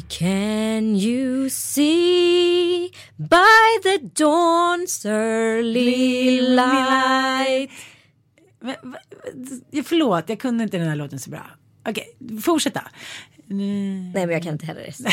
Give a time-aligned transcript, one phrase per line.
[0.00, 7.70] can you see by the dawn's early light?
[9.84, 11.46] Förlåt, jag kunde inte den här låten så bra.
[11.88, 12.82] Okej, fortsätta.
[13.46, 15.12] Nej, men jag kan inte heller resten.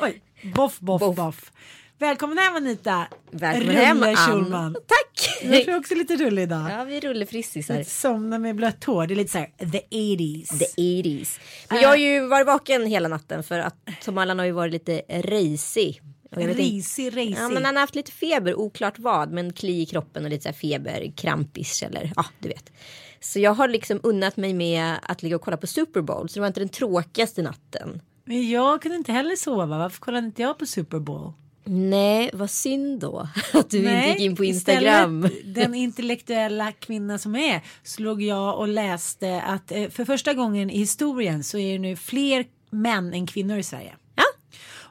[0.00, 0.22] Oj,
[0.54, 1.52] boff, boff, boff.
[1.98, 3.06] Välkommen hem Anita.
[3.30, 4.16] Välkommen hem, Rulle Ann.
[4.16, 4.74] Schulman.
[4.74, 5.05] Tack!
[5.42, 6.70] Jag är också lite rullig idag.
[6.70, 7.82] Ja, vi är rullefrissisar.
[7.82, 9.06] Somna med blött hår.
[9.06, 10.58] Det är lite så här the 80s.
[10.58, 11.40] The 80s.
[11.70, 14.72] Men jag har ju varit vaken hela natten för att Tom Allan har ju varit
[14.72, 16.02] lite risig.
[16.30, 17.36] Risig, risig.
[17.38, 20.42] Ja, men han har haft lite feber, oklart vad, men kli i kroppen och lite
[20.42, 22.72] så här feber, krampis eller ja, du vet.
[23.20, 26.34] Så jag har liksom unnat mig med att ligga och kolla på Super Bowl, så
[26.34, 28.02] det var inte den tråkigaste natten.
[28.24, 29.78] Men jag kunde inte heller sova.
[29.78, 31.32] Varför kollade inte jag på Super Bowl?
[31.66, 35.24] Nej, vad synd då att du inte gick in på Instagram.
[35.24, 40.70] Istället, den intellektuella kvinna som är slog jag och läste att eh, för första gången
[40.70, 43.92] i historien så är det nu fler män än kvinnor i Sverige.
[44.14, 44.22] Ja.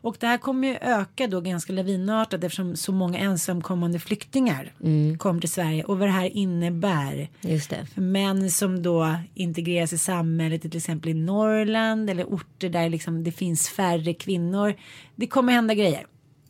[0.01, 5.17] Och det här kommer ju öka då ganska lavinartat eftersom så många ensamkommande flyktingar Mm.
[5.17, 7.29] kom till Sverige och vad det här innebär.
[7.41, 7.85] Just det.
[7.93, 13.23] För män som då integreras i samhället till exempel i Norrland eller orter där liksom
[13.23, 14.73] det finns färre kvinnor.
[15.15, 16.05] Det kommer hända grejer.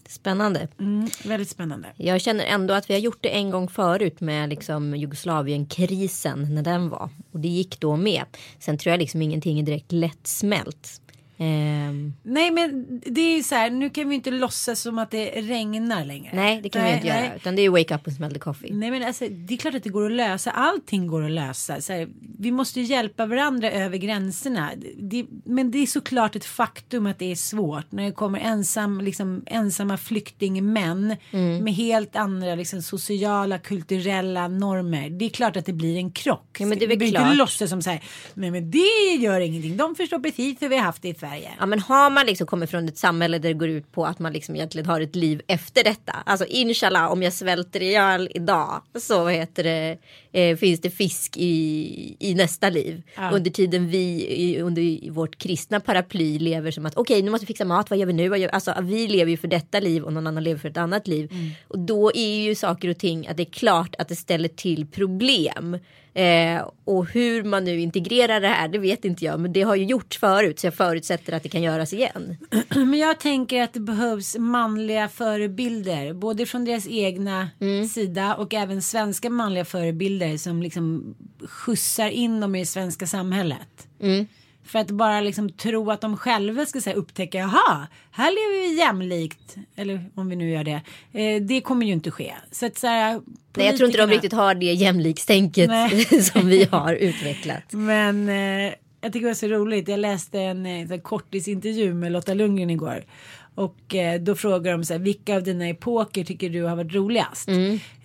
[0.10, 0.68] Spännande.
[0.80, 1.88] Mm, väldigt spännande.
[1.96, 6.62] Jag känner ändå att vi har gjort det en gång förut med liksom Jugoslavien-krisen när
[6.62, 7.10] den var.
[7.32, 8.24] Och det gick då med.
[8.60, 11.02] Sen tror jag liksom ingenting är direkt lättsmält.
[11.38, 15.12] Ehm, Nej men det är ju så här, nu kan vi inte låtsas som att
[15.12, 16.30] det regnar längre.
[16.34, 17.24] nej, det kan vi Nej, inte nej.
[17.26, 17.36] göra.
[17.36, 18.74] Utan det är wake up and smell the coffee.
[18.74, 20.52] Nej men alltså det är klart att det går att lösa.
[20.52, 21.82] Allting går att lösa.
[21.82, 22.08] Så här,
[22.40, 24.72] vi måste ju hjälpa varandra över gränserna.
[24.98, 29.02] Det, men det är såklart ett faktum att det är svårt när det kommer ensam,
[29.02, 31.64] liksom, ensamma flyktingmän Mm.
[31.64, 35.10] med helt andra liksom, sociala, kulturella normer.
[35.10, 36.58] Det är klart att det blir en krock.
[36.60, 38.04] Ja, men det är väl vi behöver inte låtsas som så här,
[38.34, 39.78] nej men det gör ingenting.
[39.78, 41.52] De förstår precis hur vi har haft det Sverige.
[41.60, 44.20] Ja men har man liksom kommit från ett samhälle där det går ut på att
[44.20, 46.16] man liksom egentligen har ett liv efter detta.
[46.26, 49.98] Alltså inshallah om jag svälter ihjäl idag så heter det,
[50.32, 53.04] eh, finns det fisk i, i nästa liv.
[53.16, 53.32] Ja.
[53.32, 57.48] Under tiden vi i, under vårt kristna paraply lever som att okej nu måste vi
[57.48, 58.48] fixa mat, vad gör vi nu?
[58.48, 61.32] Alltså vi lever ju för detta liv och någon annan lever för ett annat liv.
[61.68, 64.88] Och då är ju saker och ting att det är klart att det ställer till
[64.88, 65.78] problem.
[66.16, 69.40] Eh, och hur man nu integrerar det här, det vet inte jag.
[69.40, 72.38] Men det har ju gjorts förut, så jag förutsätter att det kan göras igen.
[72.70, 76.14] Men jag tänker att det behövs manliga förebilder.
[76.14, 77.86] Både från deras egna Mm.
[77.88, 81.16] sida och även svenska manliga förebilder som liksom
[81.48, 83.88] skjutsar in dem i det svenska samhället.
[84.02, 84.28] Mm.
[84.66, 88.78] För att bara liksom tro att de själva ska säga upptäcka, jaha, här lever vi
[88.80, 89.56] jämlikt.
[89.76, 90.82] Eller om vi nu gör det.
[91.14, 92.34] Eh, det kommer ju inte ske.
[92.52, 93.22] Så att så här,
[93.58, 95.70] Nej, jag tror inte de politikerna- riktigt har det jämlikstänket
[96.34, 97.64] som vi har utvecklat.
[97.74, 99.88] Men eh, jag tycker det var så roligt.
[99.88, 103.04] Jag läste en eh, kortisintervju med Lotta Lundgren igår.
[103.56, 106.94] Och eh, då frågar de så här, vilka av dina epoker tycker du har varit
[106.94, 107.50] roligast?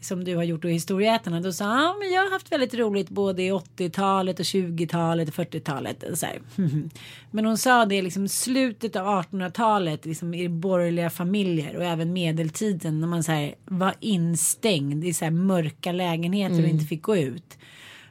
[0.00, 1.40] Som du har gjort då i Historieätarna.
[1.40, 5.34] Då sa han, men jag har haft väldigt roligt både i 80-talet och 20-talet och
[5.34, 6.02] 40-talet.
[6.02, 6.40] Och så här.
[7.30, 13.00] Men hon sa det liksom slutet av 1800-talet liksom i borgerliga familjer och även medeltiden
[13.00, 17.16] när man så här var instängd i så här mörka lägenheter och inte fick gå
[17.16, 17.58] ut.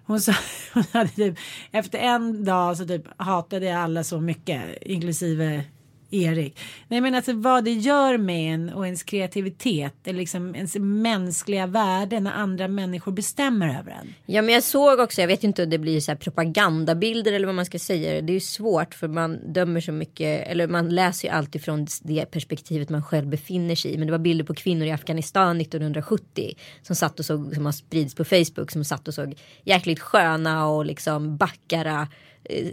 [0.05, 0.33] Hon sa,
[0.73, 1.37] hon hade typ,
[1.71, 5.63] efter en dag så typ hatade jag alla så mycket, inklusive
[6.11, 6.59] Erik.
[6.87, 11.67] Nej men alltså vad det gör med en och ens kreativitet eller liksom ens mänskliga
[11.67, 14.13] värde när andra människor bestämmer över en.
[14.25, 17.45] Ja men jag såg också, jag vet inte om det blir så här propagandabilder eller
[17.45, 18.21] vad man ska säga.
[18.21, 21.87] Det är ju svårt för man dömer så mycket, eller man läser ju alltid från
[22.01, 23.97] det perspektivet man själv befinner sig i.
[23.97, 27.71] Men det var bilder på kvinnor i Afghanistan 1970 som satt och såg, som har
[27.71, 32.07] spridits på Facebook, som satt och såg jäkligt sköna och liksom backara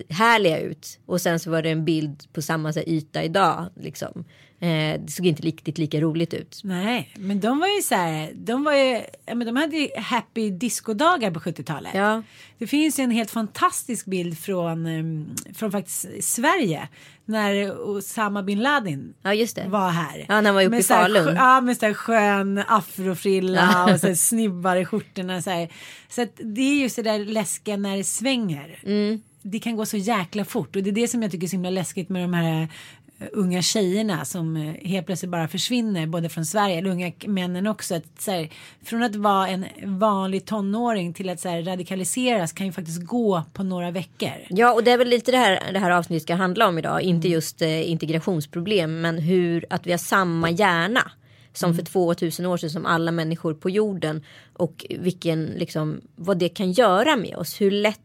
[0.09, 0.99] härliga ut.
[1.07, 3.69] Och sen så var det en bild på samma så här, yta idag.
[3.77, 4.25] Liksom.
[4.61, 6.61] Eh, det såg inte riktigt lika roligt ut.
[6.65, 9.89] Nej, men de var ju så här, de var ju, ja, men de hade ju
[9.97, 11.95] happy discodagar på 70-talet.
[11.95, 12.23] Ja.
[12.59, 16.89] Det finns ju en helt fantastisk bild från, um, från faktiskt Sverige
[17.25, 19.31] när Osama bin Laden Ja
[19.67, 20.27] var här.
[20.29, 21.37] Ja, när han var uppe Med i här Falun.
[21.37, 25.43] Ja, med så här skön afrofrilla och så här snibbar i skjortorna.
[25.43, 25.69] Så, här.
[26.09, 28.79] så att det är ju så där läskiga när det svänger.
[28.83, 29.23] Mm.
[29.49, 31.55] Det kan gå så jäkla fort och det är det som jag tycker är så
[31.55, 36.29] himla läskigt med de här eh, unga tjejerna som eh, helt plötsligt bara försvinner både
[36.29, 37.95] från Sverige eller unga männen också.
[37.95, 38.49] Att, så här,
[38.83, 43.43] från att vara en vanlig tonåring till att så här, radikaliseras kan ju faktiskt gå
[43.53, 44.47] på några veckor.
[44.49, 47.03] Ja och det är väl lite det här det här avsnittet ska handla om idag.
[47.03, 51.11] Inte just eh, integrationsproblem men hur att vi har samma hjärna.
[51.53, 54.23] Som för 2000 år sedan som alla människor på jorden.
[54.53, 57.61] Och vilken liksom vad det kan göra med oss.
[57.61, 58.01] Hur lätt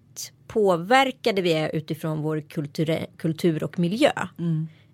[0.48, 4.12] påverkade vi är utifrån vår kultur, kultur och miljö.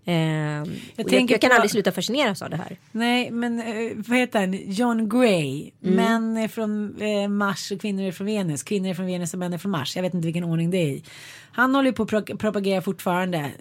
[0.05, 0.65] Eh, jag,
[0.95, 2.77] jag, jag kan på- aldrig sluta fascineras av det här.
[2.91, 4.53] Nej, men eh, vad heter han?
[4.71, 5.71] John Gray.
[5.83, 5.95] Mm.
[5.95, 8.63] Män är från eh, Mars och kvinnor är från Venus.
[8.63, 9.95] Kvinnor är från Venus och män är från Mars.
[9.95, 11.03] Jag vet inte vilken ordning det är i.
[11.51, 13.51] Han håller ju på att pro- propagera fortfarande.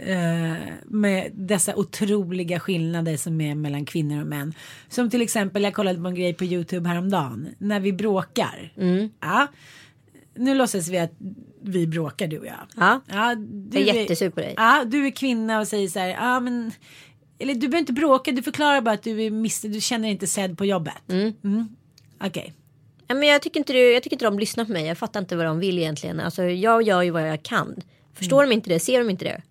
[0.00, 0.54] Eh,
[0.84, 4.54] med dessa otroliga skillnader som är mellan kvinnor och män.
[4.88, 7.48] Som till exempel, jag kollade på en grej på YouTube häromdagen.
[7.58, 8.72] När vi bråkar.
[8.76, 9.10] Mm.
[9.20, 9.46] Ja.
[10.36, 11.12] Nu låtsas vi att
[11.62, 12.66] vi bråkar du och jag.
[12.76, 13.00] Ja.
[13.06, 14.54] Ja, du Jag är jättesur på dig.
[14.56, 16.72] Ja, du är kvinna och säger så här, ja men
[17.38, 20.12] eller du behöver inte bråka, du förklarar bara att du är miss, du känner dig
[20.12, 20.94] inte sedd på jobbet.
[21.08, 21.68] Mm.
[22.20, 22.52] Okej.
[23.08, 24.86] Ja, men jag, tycker inte, det- jag tycker inte de lyssnar på mig.
[24.86, 26.20] Jag fattar inte vad de vill egentligen.
[26.20, 27.76] Alltså, jag gör ju vad jag kan.
[28.14, 28.80] Förstår de inte det?
[28.80, 29.42] Ser de inte det?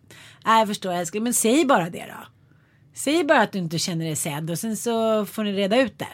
[0.45, 2.27] Nej, jag förstår älskling, men säg bara det då.
[2.93, 5.99] Säg bara att du inte känner dig sedd och sen så får ni reda ut
[5.99, 6.07] det.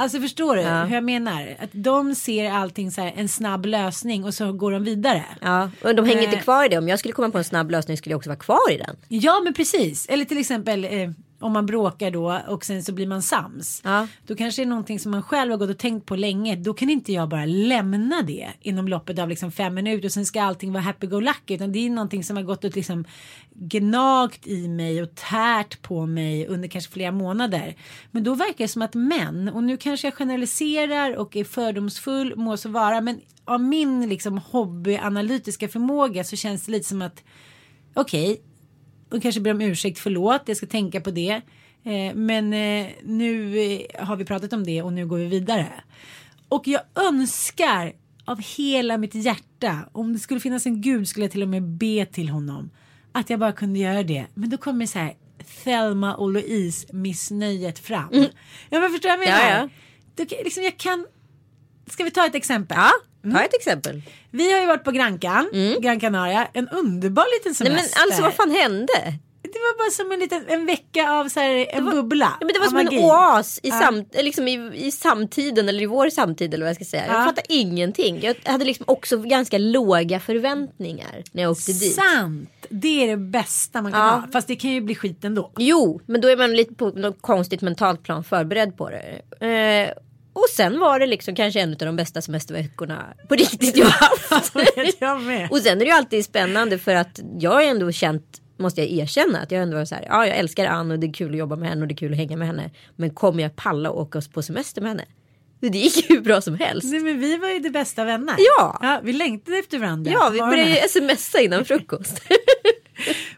[0.00, 0.84] Alltså förstår du Ja.
[0.84, 1.56] hur jag menar?
[1.58, 5.24] Att de ser allting så här en snabb lösning och så går de vidare.
[5.40, 6.24] Ja, och de hänger Eh.
[6.24, 6.78] inte kvar i det.
[6.78, 8.96] Om jag skulle komma på en snabb lösning skulle jag också vara kvar i den.
[9.08, 10.06] Ja men precis.
[10.08, 10.90] Eller till exempel eh,
[11.40, 13.80] om man bråkar då och sen så blir man sams.
[13.84, 14.06] Ja.
[14.26, 16.56] Då kanske det är någonting som man själv har gått och tänkt på länge.
[16.56, 20.26] Då kan inte jag bara lämna det inom loppet av liksom fem minuter och sen
[20.26, 21.54] ska allting vara happy-go-lucky.
[21.54, 23.04] Utan det är någonting som har gått och liksom
[23.50, 27.76] gnagt i mig och tärt på mig under kanske flera månader.
[28.10, 32.36] Men då verkar det som att män, och nu kanske jag generaliserar och är fördomsfull,
[32.36, 37.24] må så vara, men av min liksom hobbyanalytiska förmåga så känns det lite som att
[37.94, 38.40] okej,
[39.10, 41.40] och kanske ber om ursäkt, förlåt, jag ska tänka på det.
[41.84, 45.72] Eh, men eh, nu eh, har vi pratat om det och nu går vi vidare.
[46.48, 47.92] Och jag önskar
[48.24, 51.62] av hela mitt hjärta, om det skulle finnas en gud skulle jag till och med
[51.62, 52.70] be till honom.
[53.12, 54.26] Att jag bara kunde göra det.
[54.34, 55.14] Men då kommer så här
[55.64, 58.08] Thelma och Louise missnöjet fram.
[58.70, 59.50] Ja men förstår du vad jag menar?
[59.50, 59.68] Ja,
[60.16, 60.24] ja.
[60.24, 61.06] Då, liksom, jag kan...
[61.86, 62.76] Ska vi ta ett exempel?
[62.78, 62.90] Ja,
[63.32, 64.02] ta ett exempel.
[64.30, 65.48] Vi har ju varit på Grankan,
[65.80, 67.98] Gran Canaria, en underbar liten Nej, semester.
[68.00, 69.14] men alltså vad fan hände?
[69.42, 72.32] Det var bara som en liten en vecka av så här, en bubbla.
[72.40, 72.98] Ja, men det var som en magi.
[72.98, 73.80] oas i, Ja.
[73.80, 77.04] sam, liksom i, i samtiden eller i vår samtid eller vad jag ska säga.
[77.08, 77.14] Ja.
[77.14, 78.20] Jag fattar ingenting.
[78.22, 81.94] Jag hade liksom också ganska låga förväntningar när jag åkte dit.
[81.94, 82.50] Sant.
[82.68, 84.06] Det är det bästa man kan Ja.
[84.10, 84.28] ha.
[84.32, 85.52] Fast det kan ju bli skit ändå.
[85.58, 89.46] Jo, men då är man lite på något konstigt mentalt plan förberedd på det.
[89.46, 89.90] Eh,
[90.32, 94.52] och sen var det liksom kanske en av de bästa semesterveckorna på riktigt jag haft.
[95.00, 95.48] jag med.
[95.50, 98.90] och sen är det ju alltid spännande för att jag har ändå känt, måste jag
[98.90, 101.30] erkänna, att jag ändå var så här, ja jag älskar Ann och det är kul
[101.30, 102.70] att jobba med henne och det är kul att hänga med henne.
[102.96, 105.04] Men kommer jag palla och åka på semester med henne?
[105.60, 106.86] Det gick ju hur bra som helst.
[106.90, 108.34] Nej, men vi var ju de bästa vänner.
[108.56, 109.00] Ja.
[109.02, 110.10] vi längtade efter varandra.
[110.10, 112.22] Ja, vi började ju smsa innan frukost.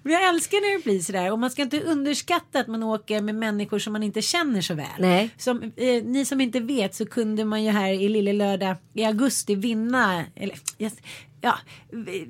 [0.02, 1.32] Men jag älskar när det blir sådär.
[1.32, 4.74] Och man ska inte underskatta att man åker med människor som man inte känner så
[4.74, 4.86] väl.
[4.98, 5.30] Nej.
[5.38, 9.04] Som, eh, ni som inte vet så kunde man ju här i Lille Lördag i
[9.04, 10.24] augusti vinna.
[10.36, 10.94] Eller, yes,
[11.40, 11.58] ja,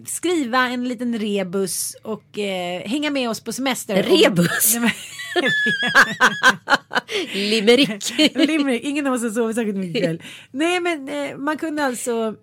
[0.07, 4.03] skriva en liten rebus och eh, hänga med oss på semester.
[4.03, 4.77] Rebus?
[7.35, 8.19] Limerick.
[8.35, 10.23] Limerick, ingen av oss har sovit särskilt mycket kväll.
[10.51, 12.35] Nej men eh, man kunde alltså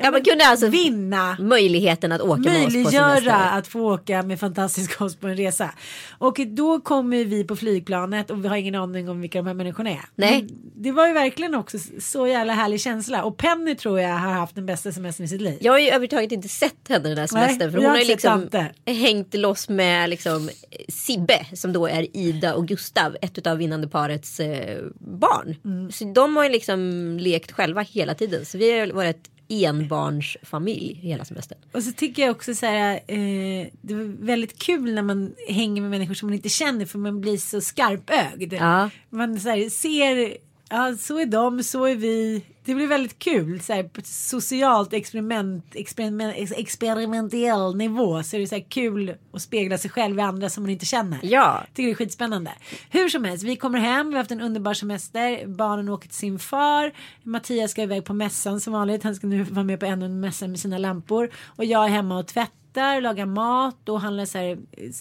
[0.00, 3.58] Ja, man kunde alltså vinna möjligheten att åka med oss på möjliggöra semester.
[3.58, 5.70] att få åka med fantastisk oss på en resa.
[6.18, 9.54] Och då kommer vi på flygplanet och vi har ingen aning om vilka de här
[9.54, 10.04] människorna är.
[10.14, 10.42] Nej.
[10.42, 10.48] Men
[10.82, 14.54] Det var ju verkligen också så jävla härlig känsla och Penny tror jag har haft
[14.54, 15.58] den bästa semestern i sitt liv.
[15.60, 17.72] Jag har ju överhuvudtaget inte sett henne den här semestern.
[17.72, 18.72] för jag hon har ju inte liksom Ante.
[18.86, 20.50] hängt loss med liksom
[20.88, 25.56] Sibbe som då är Ida och Gustav, ett av vinnande parets eh, barn.
[25.64, 25.92] Mm.
[25.92, 28.44] Så de har ju liksom lekt själva hela tiden.
[28.46, 31.58] Så vi har varit enbarnsfamilj hela semestern.
[31.72, 35.82] Och så tycker jag också så här, eh, det var väldigt kul när man hänger
[35.82, 38.52] med människor som man inte känner för man blir så skarpögd.
[38.52, 38.90] Ja.
[39.10, 40.36] Man så här, ser,
[40.70, 42.42] ja så är de, så är vi.
[42.68, 48.40] Det blir väldigt kul, så här, på ett socialt experiment, experiment, experimentell nivå så är
[48.40, 51.18] det så kul att spegla sig själv i andra som man inte känner.
[51.22, 51.64] Ja.
[51.74, 52.52] Tycker det är skitspännande.
[52.90, 55.46] Hur som helst, vi kommer hem, vi har haft en underbar semester.
[55.46, 56.92] Barnen åker till sin far.
[57.22, 59.02] Mattias ska iväg på mässan som vanligt.
[59.02, 61.30] Han ska nu vara med på ännu en mässa med sina lampor.
[61.46, 64.58] Och jag är hemma och tvättar, lagar mat och handlar så här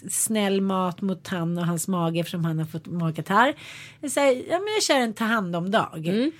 [0.09, 3.55] snäll mat mot han och hans mage eftersom han har fått magkatarr.
[4.09, 6.31] Säger, ja men jag kör en ta hand om dag.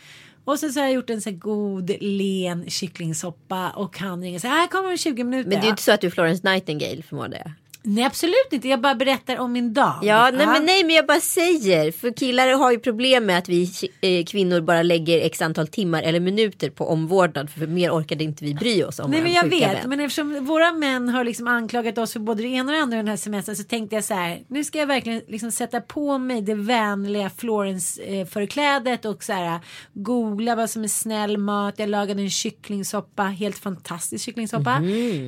[0.47, 4.39] Och sen så har jag gjort en så här god len kycklingsoppa och han ringer
[4.39, 5.49] så här, här kommer om 20 minuter.
[5.49, 7.51] Men det är ju inte så att du är Florence Nightingale förmodar jag.
[7.89, 9.99] Nej absolut inte, jag bara berättar om min dag.
[10.01, 11.91] Ja, nej, men nej men jag bara säger.
[11.91, 16.03] För killar har ju problem med att vi eh, kvinnor bara lägger x antal timmar
[16.03, 17.49] eller minuter på omvårdnad.
[17.49, 19.89] För mer orkade inte vi bry oss om Nej men jag vet, vän.
[19.89, 22.97] men eftersom våra män har liksom anklagat oss för både det ena och det andra
[22.97, 26.17] den här semestern så tänkte jag så här, nu ska jag verkligen liksom sätta på
[26.17, 29.59] mig det vänliga Florence eh, förklädet och så här
[29.93, 31.73] googla vad som är snäll mat.
[31.77, 34.81] Jag lagade en kycklingsoppa, helt fantastisk kycklingsoppa.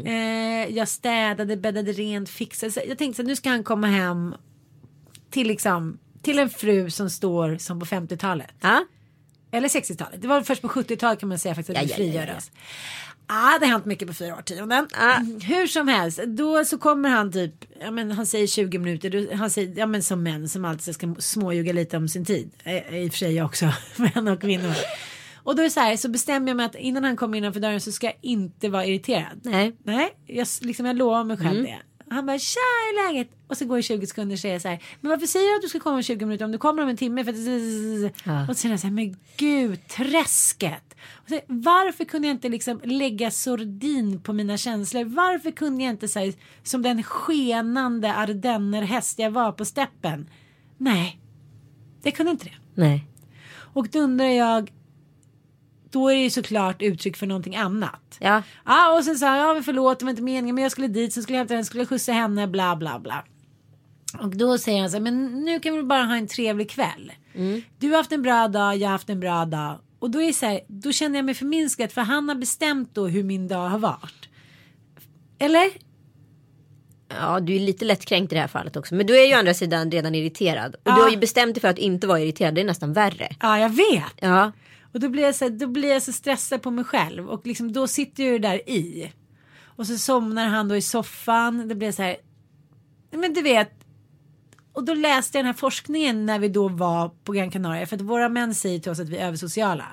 [0.05, 2.71] Eh, jag städade, bäddade rent, fixade.
[2.71, 4.35] Så jag tänkte så nu ska han komma hem
[5.29, 8.53] till liksom till en fru som står som på 50-talet.
[8.61, 8.85] Ja?
[9.51, 10.21] Eller 60-talet.
[10.21, 12.33] Det var först på 70-talet kan man säga faktiskt att Ja, vi ja, ja.
[13.31, 14.87] Ah, det har hänt mycket på fyra årtionden.
[14.93, 19.35] Ah, hur som helst, då så kommer han typ, ja men han säger 20 minuter,
[19.35, 22.51] han säger, ja men som män som alltid ska småljuga lite om sin tid.
[22.63, 24.73] Eh, I och för sig jag också, män och kvinnor.
[25.35, 27.59] Och då är det så här, så bestämmer jag mig att innan han kommer innanför
[27.59, 29.39] dörren så ska jag inte vara irriterad.
[29.43, 29.75] Nej.
[29.83, 31.79] Nej, jag, liksom, jag lovar mig själv det.
[32.11, 33.29] Han bara tja hur är läget?
[33.47, 34.83] Och så går det 20 sekunder och säger så här.
[35.01, 36.89] Men varför säger du att du ska komma om 20 minuter om du kommer om
[36.89, 37.23] en timme?
[37.23, 38.13] För att...
[38.23, 38.41] Ja.
[38.41, 38.93] Och så säger han så här.
[38.93, 40.95] Men gud träsket.
[41.11, 45.03] Och så, varför kunde jag inte liksom lägga sordin på mina känslor?
[45.03, 50.29] Varför kunde jag inte säga som den skenande ardennerhäst jag var på steppen?
[50.77, 51.19] Nej,
[52.01, 52.55] det kunde inte det.
[52.75, 53.05] Nej.
[53.73, 54.71] Och då undrar jag.
[55.91, 58.17] Då är det ju såklart uttryck för någonting annat.
[58.19, 58.43] Ja.
[58.65, 60.87] Ja och sen sa jag, ja men förlåt det var inte meningen men jag skulle
[60.87, 63.25] dit så skulle jag hämta henne, skulle jag skjutsa henne bla bla bla.
[64.19, 67.11] Och då säger han så här, men nu kan vi bara ha en trevlig kväll.
[67.77, 69.79] Du har haft en bra dag, jag har haft en bra dag.
[69.99, 72.95] Och då är det så här, då känner jag mig förminskad för han har bestämt
[72.95, 74.29] då hur min dag har varit.
[75.39, 75.69] Eller?
[77.19, 78.95] Ja, du är lite lättkränkt i det här fallet också.
[78.95, 80.75] Men du är ju å andra sidan redan irriterad.
[80.75, 80.95] Och Ja.
[80.95, 82.55] du har ju bestämt dig för att inte vara irriterad.
[82.55, 83.29] Det är nästan värre.
[83.39, 84.13] Ja jag vet.
[84.21, 84.51] Ja.
[84.93, 87.47] Och då blir jag så, här, då blir jag så stressad på mig själv och
[87.47, 89.13] liksom då sitter ju det där i.
[89.63, 91.67] Och så somnar han då i soffan.
[91.67, 92.17] Det blir så här.
[93.11, 93.78] Men du vet.
[94.79, 97.85] Och då läste jag den här forskningen när vi då var på Gran Canaria.
[97.85, 99.85] För att våra män säger till oss att vi är översociala.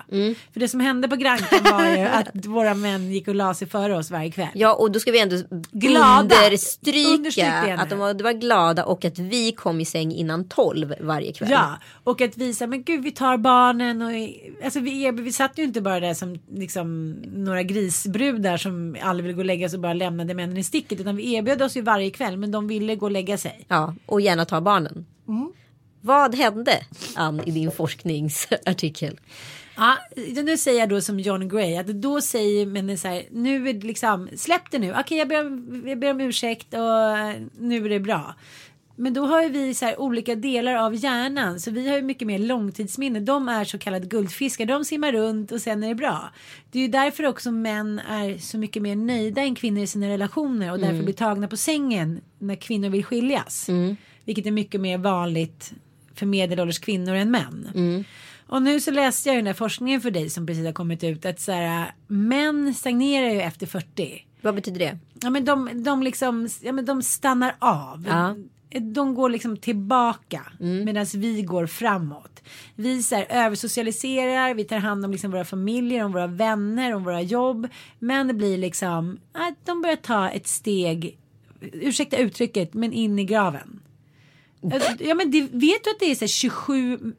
[0.53, 3.55] För det som hände på Gran Canaria var ju att våra män gick och la
[3.55, 4.49] sig före oss varje kväll.
[4.55, 5.37] Ja och då ska vi ändå
[5.73, 6.37] Glada.
[7.15, 10.95] understryka att de var, de var glada och att vi kom i säng innan tolv
[11.01, 11.51] varje kväll.
[11.51, 14.11] Ja, och att visa, men gud vi tar barnen och
[14.65, 19.35] alltså vi, vi satt ju inte bara där som liksom några grisbrudar som aldrig ville
[19.35, 21.81] gå och lägga sig och bara lämnade männen i sticket utan vi erbjöd oss ju
[21.81, 23.65] varje kväll men de ville gå och lägga sig.
[23.69, 24.76] Ja, och gärna ta barnen.
[25.29, 25.53] Mm.
[26.01, 26.81] Vad hände
[27.15, 29.21] Ann i din forskningsartikel?
[29.77, 29.97] Ja,
[30.45, 33.73] nu säger jag då som John Gray att då säger männen så här nu är
[33.73, 34.95] det liksom släpp det nu.
[35.01, 35.37] Okej jag, ber,
[35.89, 36.81] jag ber om ursäkt och
[37.59, 38.35] nu är det bra.
[38.99, 42.03] Men då har ju vi så här olika delar av hjärnan så vi har ju
[42.03, 43.21] mycket mer långtidsminne.
[43.21, 44.67] De är så kallade guldfiskar.
[44.67, 46.31] De simmar runt och sen är det bra.
[46.71, 50.09] Det är ju därför också män är så mycket mer nöjda än kvinnor i sina
[50.09, 53.69] relationer och därför blir tagna på sängen när kvinnor vill skiljas.
[54.27, 55.73] Vilket är mycket mer vanligt
[56.15, 58.05] för medelålders kvinnor än män.
[58.49, 61.27] Och nu så läste jag den där forskningen för dig som precis har kommit ut
[61.27, 64.27] att så här, män stagnerar ju efter 40.
[64.41, 64.99] Vad betyder det?
[65.23, 68.07] Ja men de, de liksom, ja men de stannar av.
[68.09, 68.37] Ja.
[68.81, 72.43] De går liksom tillbaka medan vi går framåt.
[72.75, 77.05] Vi så här, översocialiserar, vi tar hand om liksom våra familjer, om våra vänner, om
[77.05, 77.69] våra jobb.
[77.99, 81.19] Men det blir liksom, ja, de börjar ta ett steg,
[81.61, 83.76] ursäkta uttrycket, men in i graven.
[84.73, 86.27] Alltså, ja men det, vet du att det är så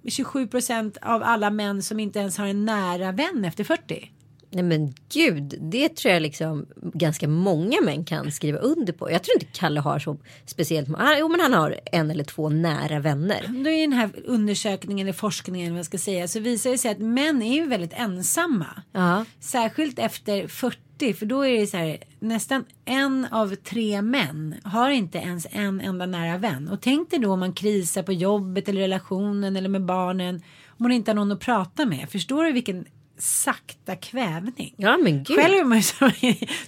[0.09, 4.11] 27 procent av alla män som inte ens har en nära vän efter 40?
[4.57, 9.11] Nej men gud, det tror jag liksom ganska många män kan skriva under på.
[9.11, 11.19] Jag tror inte Kalle har så speciellt många.
[11.19, 13.63] Jo men han har en eller två nära vänner.
[13.63, 16.91] Då i den här undersökningen eller forskningen vad jag ska säga så visar det sig
[16.91, 18.81] att män är ju väldigt ensamma.
[18.91, 19.25] Ja.
[19.39, 24.89] Särskilt efter 40 för då är det så här nästan en av tre män har
[24.89, 26.67] inte ens en enda nära vän.
[26.67, 30.35] Och tänk dig då om man krisar på jobbet eller relationen eller med barnen.
[30.67, 32.09] Om man inte har någon att prata med.
[32.09, 32.85] Förstår du vilken
[33.17, 34.73] sakta kvävning?
[34.77, 35.37] Ja men gud.
[35.37, 36.11] Själv är man ju så,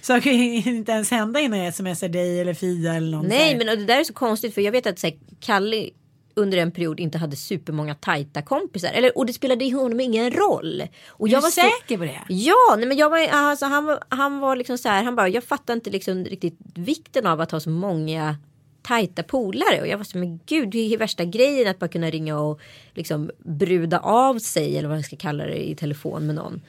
[0.06, 0.30] saker
[0.68, 3.22] inte ens hända innan jag smsar dig eller Fia eller någon.
[3.22, 5.90] så Nej men det där är så konstigt för jag vet att så här, Kalle
[6.34, 8.88] under en period inte hade supermånga tajta kompisar.
[8.92, 10.82] Eller, och det spelade i honom ingen roll.
[11.08, 12.20] Och Är jag du var så- säker på det?
[12.28, 15.44] Ja, nej men jag var, alltså, han, han var liksom så här, han bara, jag
[15.44, 18.36] fattar inte liksom riktigt vikten av att ha så många
[18.82, 22.10] tajta polare och jag var så men gud det är värsta grejen att bara kunna
[22.10, 22.60] ringa och
[22.94, 26.60] liksom bruda av sig eller vad jag ska kalla det i telefon med någon.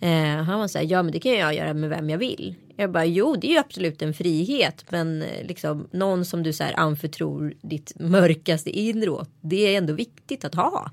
[0.00, 2.54] Eh, han var så här, ja men det kan jag göra med vem jag vill.
[2.76, 6.52] Jag bara, jo det är ju absolut en frihet men eh, liksom någon som du
[6.52, 9.30] så här anförtror ditt mörkaste inre åt.
[9.40, 10.90] Det är ändå viktigt att ha.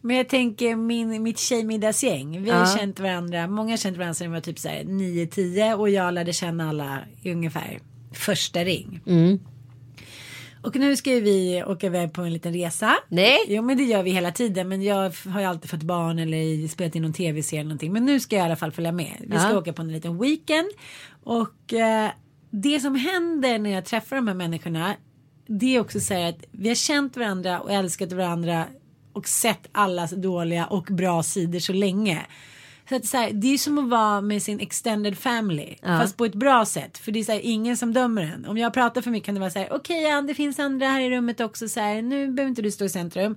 [0.00, 2.42] Men jag tänker min, mitt tjejmiddagsgäng.
[2.42, 2.76] Vi har Ja.
[2.78, 3.46] känt varandra.
[3.46, 6.68] Många har känt varandra sedan vi var typ så här 9-10 och jag lärde känna
[6.68, 7.78] alla i ungefär
[8.14, 9.00] första ring.
[9.06, 9.38] Mm.
[10.62, 12.94] Och nu ska ju vi åka iväg på en liten resa.
[13.08, 13.38] Nej.
[13.48, 14.68] Jo men det gör vi hela tiden.
[14.68, 17.92] Men jag har ju alltid fått barn eller spelat in någon tv-serie eller någonting.
[17.92, 19.14] Men nu ska jag i alla fall följa med.
[19.20, 19.58] Vi ska Ja.
[19.58, 20.68] åka på en liten weekend.
[21.24, 22.10] Och eh,
[22.50, 24.94] det som händer när jag träffar de här människorna.
[25.46, 28.64] Det är också så här att vi har känt varandra och älskat varandra.
[29.12, 32.26] Och sett allas dåliga och bra sidor så länge.
[32.88, 35.76] Så att så här, det är som att vara med sin extended family.
[35.82, 36.98] Fast på ett bra sätt.
[36.98, 38.46] För det är så här, ingen som dömer en.
[38.46, 39.72] Om jag pratar för mycket kan det vara så här.
[39.72, 41.68] Okej Ann, det finns andra här i rummet också.
[41.68, 43.36] Så här, nu behöver inte du stå i centrum.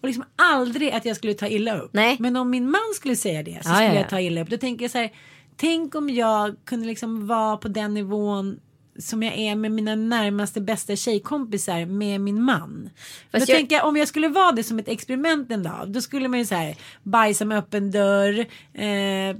[0.00, 1.90] Och liksom aldrig att jag skulle ta illa upp.
[1.92, 2.16] Nej.
[2.20, 4.00] Men om min man skulle säga det så Ja, skulle ja, ja.
[4.00, 4.48] jag ta illa upp.
[4.48, 5.12] Då tänker jag så här.
[5.56, 8.60] Tänk om jag kunde liksom vara på den nivån
[8.98, 12.90] som jag är med mina närmaste bästa tjejkompisar med min man.
[13.30, 15.88] Då Fast jag- tänker jag om jag skulle vara det som ett experiment en dag.
[15.88, 18.38] Då skulle man ju så här bajsa med öppen dörr.
[18.74, 19.36] Eh,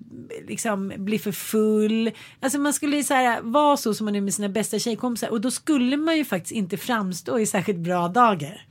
[0.49, 2.11] liksom bli för full.
[2.41, 5.29] Alltså man skulle ju så här vara så som man är med sina bästa tjejkompisar.
[5.29, 8.63] Och då skulle man ju faktiskt inte framstå i särskilt bra dagar.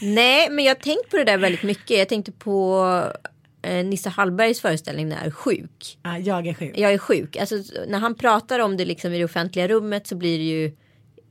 [0.00, 1.98] Nej, men jag har tänkt på det där väldigt mycket.
[1.98, 2.84] Jag tänkte på
[3.62, 5.98] eh, Nisse Hallbergs föreställning när sjuk.
[6.02, 6.78] Ja, jag är sjuk.
[6.78, 7.36] Jag är sjuk.
[7.36, 7.56] Alltså,
[7.88, 10.76] när han pratar om det liksom i det offentliga rummet så blir det ju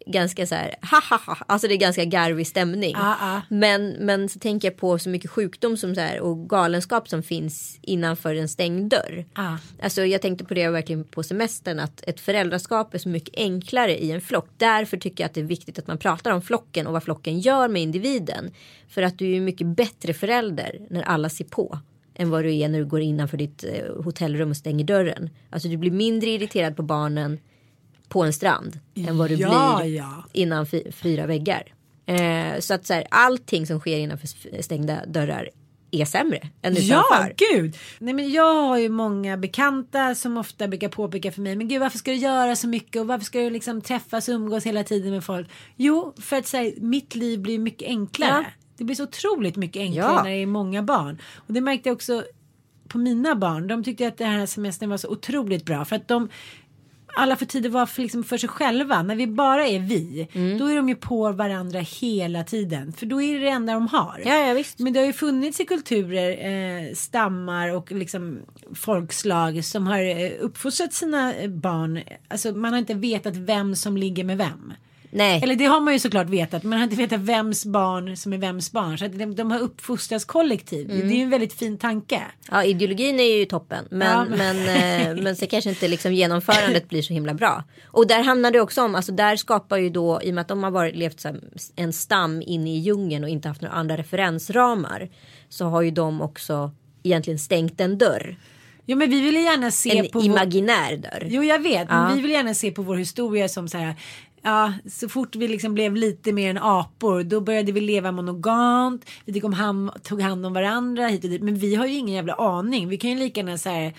[0.05, 2.91] ganska så här, ha ha ha, alltså det är ganska garvig stämning.
[2.95, 3.41] Ja, ja.
[3.49, 7.23] Men, men så tänker jag på så mycket sjukdom som så här, och galenskap som
[7.23, 9.25] finns innanför en stängd dörr.
[9.35, 9.57] Ja.
[9.83, 13.97] Alltså jag tänkte på det verkligen på semestern att ett föräldraskap är så mycket enklare
[13.97, 14.49] i en flock.
[14.57, 17.39] Därför tycker jag att det är viktigt att man pratar om flocken och vad flocken
[17.39, 18.51] gör med individen.
[18.89, 21.79] För att du är mycket bättre förälder när alla ser på.
[22.21, 25.29] Än vad du är när du går innanför ditt eh, hotellrum och stänger dörren.
[25.49, 27.39] Alltså du blir mindre irriterad på barnen
[28.09, 28.79] på en strand.
[28.95, 30.23] Än vad du Ja, blir ja.
[30.33, 31.73] innan fy- fyra väggar.
[32.05, 35.49] Eh, så att så här, allting som sker innanför stängda dörrar
[35.91, 37.33] är sämre än Ja, utanför.
[37.53, 37.77] gud.
[37.99, 41.55] Nej, men jag har ju många bekanta som ofta brukar påpeka för mig.
[41.55, 44.33] Men gud varför ska du göra så mycket och varför ska du liksom träffas och
[44.35, 45.49] umgås hela tiden med folk?
[45.75, 48.45] Jo, för att säga mitt liv blir mycket enklare.
[48.45, 48.60] Ja.
[48.81, 50.23] Det blir så otroligt mycket enklare Ja.
[50.23, 51.17] när det är många barn.
[51.35, 52.23] Och det märkte jag också
[52.87, 53.67] på mina barn.
[53.67, 56.29] De tyckte att den här semestern var så otroligt bra för att de
[57.17, 59.03] alla får tid att vara för, liksom för sig själva.
[59.03, 60.57] När vi bara är vi, Mm.
[60.57, 62.93] då är de ju på varandra hela tiden.
[62.93, 64.21] För då är det det enda de har.
[64.25, 64.79] Ja, ja, visst.
[64.79, 68.39] Men det har ju funnits i kulturer, eh, stammar och liksom
[68.75, 72.01] folkslag som har eh, uppfostrat sina eh, barn.
[72.27, 74.73] Alltså man har inte vetat vem som ligger med vem.
[75.13, 75.39] Nej.
[75.43, 78.37] Eller det har man ju såklart vetat, man har inte vetat vems barn som är
[78.37, 78.97] vems barn.
[78.97, 80.87] Så att de, de har uppfostrats kollektivt.
[80.87, 82.21] Det är ju en väldigt fin tanke.
[82.51, 83.85] Ja, ideologin är ju toppen.
[83.91, 84.35] Men, Ja.
[84.37, 84.57] men,
[85.17, 87.63] eh, men så kanske inte liksom genomförandet blir så himla bra.
[87.85, 90.47] Och där handlar det också om, alltså där skapar ju då, i och med att
[90.47, 91.39] de har varit, levt här,
[91.75, 95.09] en stam inne i djungeln och inte haft några andra referensramar.
[95.49, 96.71] Så har ju de också
[97.03, 98.37] egentligen stängt en dörr.
[98.85, 100.25] Jo men vi vill gärna se En på vår...
[100.25, 101.27] imaginär dörr.
[101.29, 102.07] Jo jag vet, Ja.
[102.07, 103.95] men vi vill gärna se på vår historia som så här.
[104.43, 109.05] Ja, så fort vi liksom blev lite mer än apor då började vi leva monogamt.
[109.25, 111.41] Vi tog, om hand, tog hand om varandra hit och dit.
[111.41, 112.87] Men vi har ju ingen jävla aning.
[112.87, 113.93] Vi kan ju lika gärna så här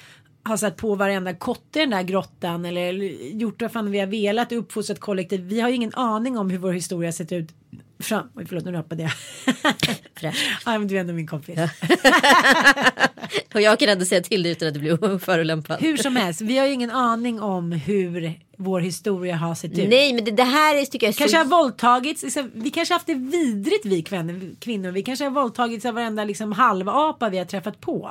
[0.44, 2.92] ha satt på varenda kotte i den där grottan eller
[3.34, 5.40] gjort vad fan vi har velat uppfostrat kollektiv.
[5.40, 7.48] Vi har ju ingen aning om hur vår historia sett ut.
[8.02, 9.12] Fram, oj, förlåt nu rappade jag.
[10.64, 11.58] Ja men du är ändå min kompis.
[13.54, 15.80] Och jag kan ändå säga till dig utan att du blir förolämpad.
[15.80, 19.88] Hur som helst, vi har ju ingen aning om hur vår historia har sett ut.
[19.88, 21.50] Nej men det, det här är, tycker jag är Kanske har så...
[21.50, 24.90] våldtagits, liksom, vi kanske haft det vidrigt vi kvinnor, kvinnor.
[24.90, 28.10] Vi kanske har våldtagits av varenda liksom halvapa vi har träffat på.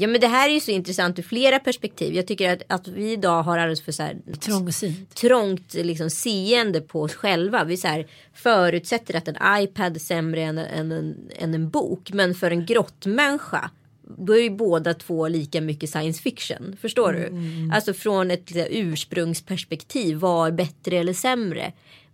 [0.00, 2.14] Ja men det här är ju så intressant ur flera perspektiv.
[2.14, 5.14] Jag tycker att, att vi idag har alldeles för så här, Trångsynt.
[5.14, 7.64] trångt liksom, seende på oss själva.
[7.64, 12.10] Vi så här, förutsätter att en iPad är sämre än, än, en, än en bok.
[12.12, 13.70] Men för en grottmänniska
[14.18, 16.76] då är ju båda två lika mycket science fiction.
[16.80, 17.32] Förstår du?
[17.74, 20.16] Alltså från ett ursprungsperspektiv.
[20.16, 21.72] Vad är bättre eller sämre?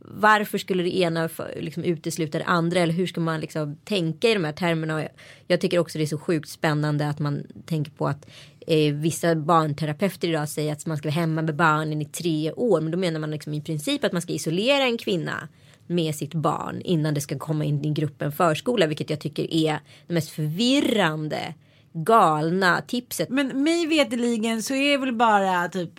[0.08, 2.80] Varför skulle det ena liksom, utesluta det andra?
[2.80, 5.02] Eller hur ska man liksom, tänka i de här termerna?
[5.02, 5.10] Jag-
[5.46, 8.26] Jag tycker också det är så sjukt spännande att man tänker på att
[8.66, 12.80] eh, vissa barnterapeuter idag säger att man ska vara hemma med barnen i tre år.
[12.80, 15.48] Men då menar man liksom i princip att man ska isolera en kvinna
[15.86, 18.86] med sitt barn innan det ska komma in i gruppen förskola.
[18.86, 21.54] Vilket jag tycker är det mest förvirrande,
[21.92, 23.28] galna tipset.
[23.28, 25.90] Men mig veterligen så är det väl bara typ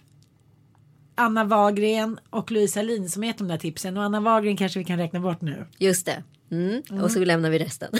[1.15, 4.85] Anna Wahlgren och Louisa Lin som gett de där tipsen och Anna Wahlgren kanske vi
[4.85, 5.65] kan räkna bort nu.
[5.77, 6.23] Just det.
[6.51, 7.03] Mm.
[7.03, 7.89] Och så lämnar vi resten.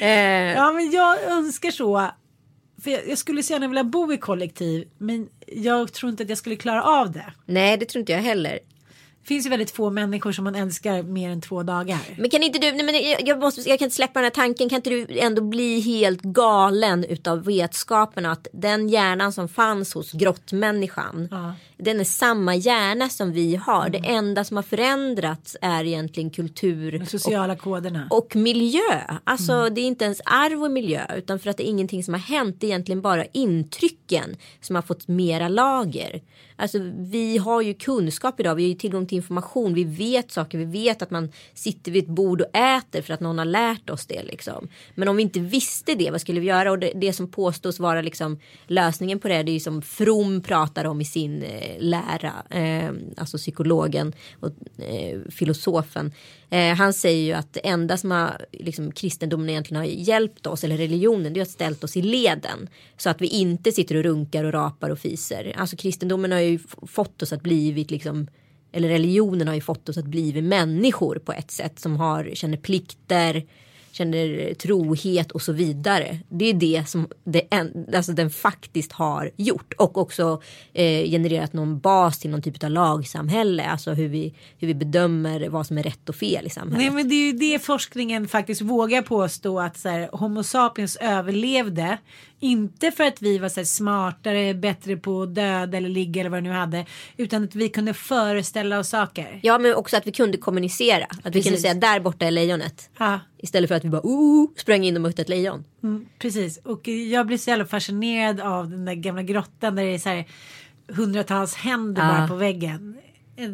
[0.00, 0.08] eh,
[0.52, 2.10] Ja men jag önskar så.
[2.82, 6.28] För jag, jag skulle så gärna vilja bo i kollektiv men jag tror inte att
[6.28, 7.32] jag skulle klara av det.
[7.46, 8.58] nej, det tror inte jag heller.
[9.22, 11.98] Det finns ju väldigt få människor som man älskar mer än två dagar.
[12.18, 14.30] Men kan inte du, nej men jag, jag, måste, jag kan inte släppa den här
[14.30, 19.94] tanken, kan inte du ändå bli helt galen utav vetskapen att den hjärnan som fanns
[19.94, 21.54] hos grottmänniskan, Ja.
[21.84, 23.88] Den är samma hjärna som vi har.
[23.88, 28.06] Det enda som har förändrats är egentligen kultur De sociala koderna.
[28.10, 29.00] och miljö.
[29.24, 32.14] Alltså det är inte ens arv och miljö utan för att det är ingenting som
[32.14, 32.56] har hänt.
[32.60, 36.22] Det är egentligen bara intrycken som har fått mera lager.
[36.56, 40.58] Alltså vi har ju kunskap idag, vi har ju tillgång till information, vi vet saker,
[40.58, 43.90] vi vet att man sitter vid ett bord och äter för att någon har lärt
[43.90, 44.68] oss det liksom.
[44.94, 46.70] Men om vi inte visste det, vad skulle vi göra?
[46.70, 50.42] Och det, det som påstås vara liksom lösningen på det, det är ju som From
[50.42, 56.12] pratar om i sin eh, lära, eh, alltså psykologen och eh, filosofen.
[56.50, 60.64] Eh, han säger ju att det enda som har, liksom, kristendomen egentligen har hjälpt oss,
[60.64, 62.68] eller religionen, det är att ställt oss i leden.
[62.96, 65.54] Så att vi inte sitter och runkar och rapar och fiser.
[65.56, 68.26] Alltså kristendomen har ju fått oss att blivit liksom
[68.72, 72.56] eller religionen har ju fått oss att bli människor på ett sätt som har, känner
[72.56, 73.46] plikter,
[73.92, 76.18] känner trohet och så vidare.
[76.28, 81.52] Det är det som det, en, alltså den faktiskt har gjort och också eh, genererat
[81.52, 83.64] någon bas till någon typ av lagsamhälle.
[83.64, 86.78] Alltså hur vi, hur vi bedömer vad som är rätt och fel i samhället.
[86.78, 90.96] Nej men det är ju det forskningen faktiskt vågar påstå att så här, Homo sapiens
[90.96, 91.98] överlevde.
[92.42, 96.38] Inte för att vi var så smartare, bättre på att döda eller ligga eller vad
[96.42, 96.86] det nu hade.
[97.16, 99.40] Utan att vi kunde föreställa oss saker.
[99.42, 101.04] Ja men också att vi kunde kommunicera.
[101.04, 101.62] Att vi kunde Precis.
[101.62, 102.90] säga där borta är lejonet.
[102.98, 105.64] Ja, Istället för att vi bara oh, sprang in och mötte ett lejon.
[105.82, 106.56] mm, precis.
[106.64, 110.08] Och jag blir så jävla fascinerad av den där gamla grottan där det är så
[110.08, 110.24] här
[110.88, 112.08] hundratals händer Ja.
[112.18, 112.96] bara på väggen.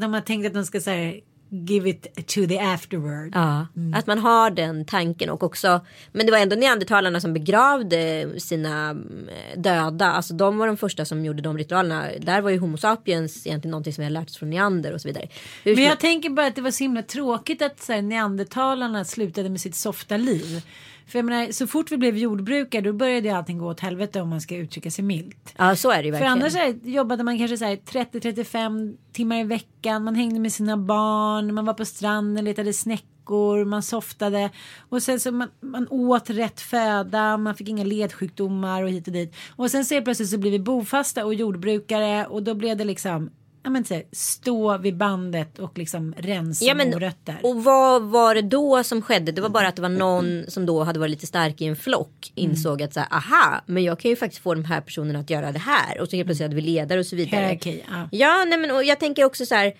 [0.01, 1.21] De har tänkt att de ska så här
[1.51, 3.31] give it to the afterword.
[3.35, 5.81] Ja, att man har den tanken och också.
[6.13, 10.07] Men det var ändå neandertalarna som begravde sina mm, döda.
[10.07, 12.07] Alltså de var de första som gjorde de ritualerna.
[12.21, 15.01] Där var ju Homo sapiens egentligen någonting som vi har lärt oss från neander och
[15.01, 15.29] så vidare.
[15.65, 19.05] Hur Men jag tänker bara att det var så himla tråkigt att så här, neandertalarna
[19.05, 20.63] slutade med sitt softa liv.
[21.09, 24.29] För jag menar, så fort vi blev jordbrukare då började allting gå åt helvete om
[24.29, 25.55] man ska uttrycka sig milt.
[25.57, 26.33] Ja så är det ju För verkligen.
[26.33, 30.05] annars här, jobbade man kanske så här 30-35 timmar i veckan.
[30.05, 34.51] Man hängde med sina barn, man var på stranden, letade snäckor, man softade.
[34.89, 39.13] Och sen så man, man åt rätt föda, man fick inga ledsjukdomar och hit och
[39.13, 39.37] dit.
[39.57, 43.31] Och sen så plötsligt så blev vi bofasta och jordbrukare och då blev det liksom
[43.69, 47.37] Ja, men, så här, stå vid bandet och liksom rensa Ja, men, morötter.
[47.43, 49.33] och vad var det då som skedde?
[49.33, 51.77] Det var bara att det var någon som då hade varit lite stark i en
[51.77, 52.33] flock.
[52.37, 52.51] Mm.
[52.51, 55.31] Insåg att så här, aha, men jag kan ju faktiskt få de här personerna att
[55.31, 56.01] göra det här.
[56.01, 57.41] Och så helt plötsligt hade vi ledare och så vidare.
[57.41, 58.09] Hierarki, ja.
[58.11, 59.73] Ja, nej men och jag tänker också så här.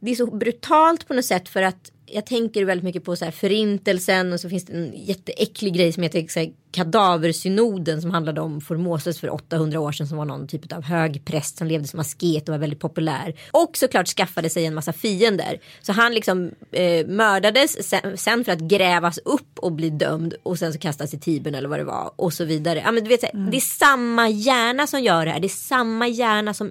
[0.00, 3.24] Det är så brutalt på något sätt för att jag tänker väldigt mycket på så
[3.24, 8.10] här förintelsen och så finns det en jätteäcklig grej som heter så här, kadaversynoden som
[8.10, 11.66] handlade om Formosus för 800 år sedan som var någon typ av hög präst som
[11.66, 13.34] levde som asket och var väldigt populär.
[13.50, 15.60] Och såklart skaffade sig en massa fiender.
[15.80, 20.58] Så han liksom eh, mördades sen, sen för att grävas upp och bli dömd och
[20.58, 22.82] sen så kastas i Tibern eller vad det var och så vidare.
[22.84, 25.40] Ja, men du vet, så här, Det är samma hjärna som gör det här.
[25.40, 26.70] Det är samma hjärna som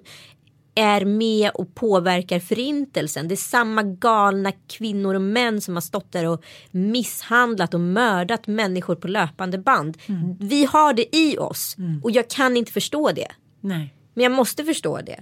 [0.78, 3.28] är med och påverkar förintelsen.
[3.28, 8.48] Det är samma galna kvinnor och män som har stått där och misshandlat och mördat
[8.48, 9.98] människor på löpande band.
[10.40, 13.28] Vi har det i oss och jag kan inte förstå det.
[13.62, 13.94] Nej.
[14.14, 15.20] Men jag måste förstå det.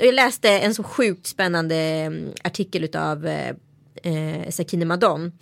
[0.00, 3.54] Och jag läste en så sjukt spännande mm, artikel utav eh,
[4.02, 5.32] eh, Sakine Madon.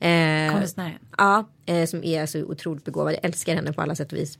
[0.00, 0.98] Eh, Konstnären.
[1.18, 3.12] Ja, eh, som är så otroligt begåvad.
[3.12, 4.38] Jag älskar henne på alla sätt och vis.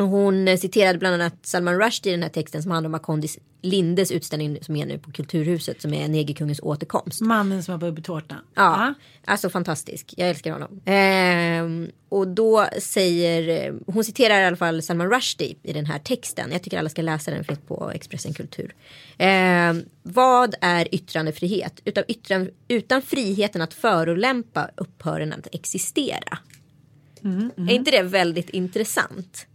[0.00, 2.92] Och hon eh, citerade bland annat Salman Rushdie i den här texten som handlar om
[2.92, 7.20] Makondis Lindes utställning som är nu på Kulturhuset som är Negerkungens återkomst.
[7.20, 8.36] Mannen som har bubbel tårta.
[8.54, 10.14] Ja, alltså fantastisk.
[10.16, 10.80] Jag älskar honom.
[10.84, 15.98] Ehm, och då säger, eh, hon citerar i alla fall Salman Rushdie i den här
[15.98, 16.52] texten.
[16.52, 18.74] Jag tycker alla ska läsa den, finns på Expressen Kultur.
[19.18, 21.80] Ehm, vad är yttrandefrihet?
[21.84, 26.38] Utan, yttran, utan friheten att förolämpa upphör den att existera.
[27.68, 29.46] Är inte det väldigt intressant?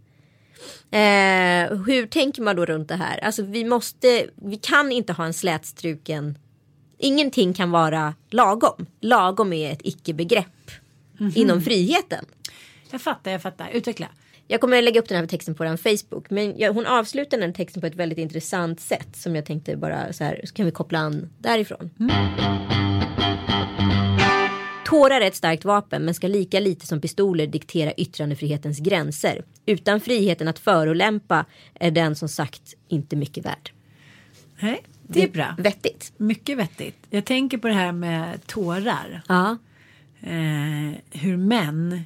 [0.90, 3.24] Eh, hur tänker man då runt det här?
[3.24, 6.38] Alltså vi måste, vi kan inte ha en slätstruken
[6.98, 8.86] Ingenting kan vara lagom.
[9.00, 10.70] Lagom är ett icke-begrepp
[11.34, 12.24] inom friheten.
[12.90, 13.70] Jag fattar, jag fattar.
[13.72, 14.08] Utveckla.
[14.48, 16.30] Jag kommer att lägga upp den här texten på den Facebook.
[16.30, 19.16] Men jag, hon avslutar den texten på ett väldigt intressant sätt.
[19.16, 21.90] Som jag tänkte bara så här, så kan vi koppla an därifrån.
[24.86, 29.44] Tårar är ett starkt vapen men ska lika lite som pistoler diktera yttrandefrihetens gränser.
[29.66, 31.44] Utan friheten att förolämpa
[31.74, 33.72] är den som sagt inte mycket värd.
[34.60, 35.54] Nej, det är bra.
[35.58, 36.12] Vettigt.
[36.16, 36.96] Mycket vettigt.
[37.10, 39.22] Jag tänker på det här med tårar.
[39.28, 39.56] Ja.
[40.20, 42.02] Eh, hur män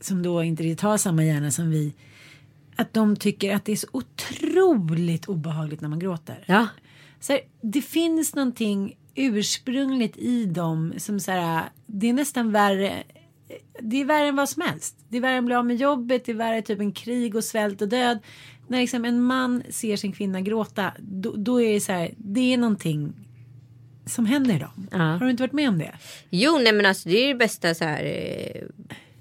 [0.00, 1.94] som då inte riktigt har samma hjärna som vi.
[2.76, 6.44] Att de tycker att det är så otroligt obehagligt när man gråter.
[6.46, 6.66] Ja.
[7.20, 13.02] Så här, det finns någonting ursprungligt i dem som så här, det är nästan värre.
[13.80, 14.96] Det är värre än vad som helst.
[15.08, 16.24] Det är värre än att bli av med jobbet.
[16.24, 18.18] Det är värre typ en krig och svält och död.
[18.68, 20.92] När liksom en man ser sin kvinna gråta.
[20.98, 22.14] Då, då är det så här.
[22.16, 23.12] Det är någonting
[24.06, 24.88] som händer i dem.
[24.90, 24.98] Ja.
[24.98, 25.94] Har du inte varit med om det?
[26.30, 28.02] Jo, nej men alltså det är det bästa så här.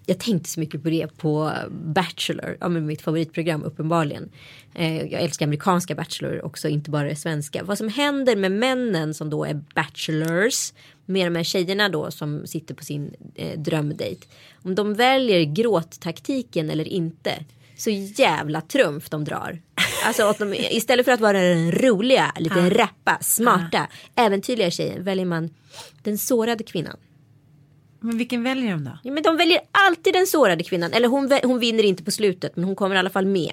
[0.10, 4.30] Jag tänkte så mycket på det på Bachelor, ja men mitt favoritprogram uppenbarligen.
[4.74, 7.64] Eh, jag älskar amerikanska Bachelor också, inte bara det svenska.
[7.64, 10.74] Vad som händer med männen som då är Bachelors
[11.06, 14.28] med de här tjejerna då som sitter på sin eh, drömdejt.
[14.64, 17.46] Om de väljer gråttaktiken eller inte.
[17.78, 19.62] Så jävla trumf de drar.
[20.06, 25.26] Alltså att de, istället för att vara den roliga, lite rappa, smarta, äventyrliga tjejen väljer
[25.26, 25.50] man
[26.04, 26.98] den sårade kvinnan.
[28.00, 28.92] Men vilken väljer de då?
[29.04, 30.94] Ja, men de väljer alltid den sårade kvinnan.
[30.94, 33.52] Eller hon, hon vinner inte på slutet men hon kommer i alla fall med.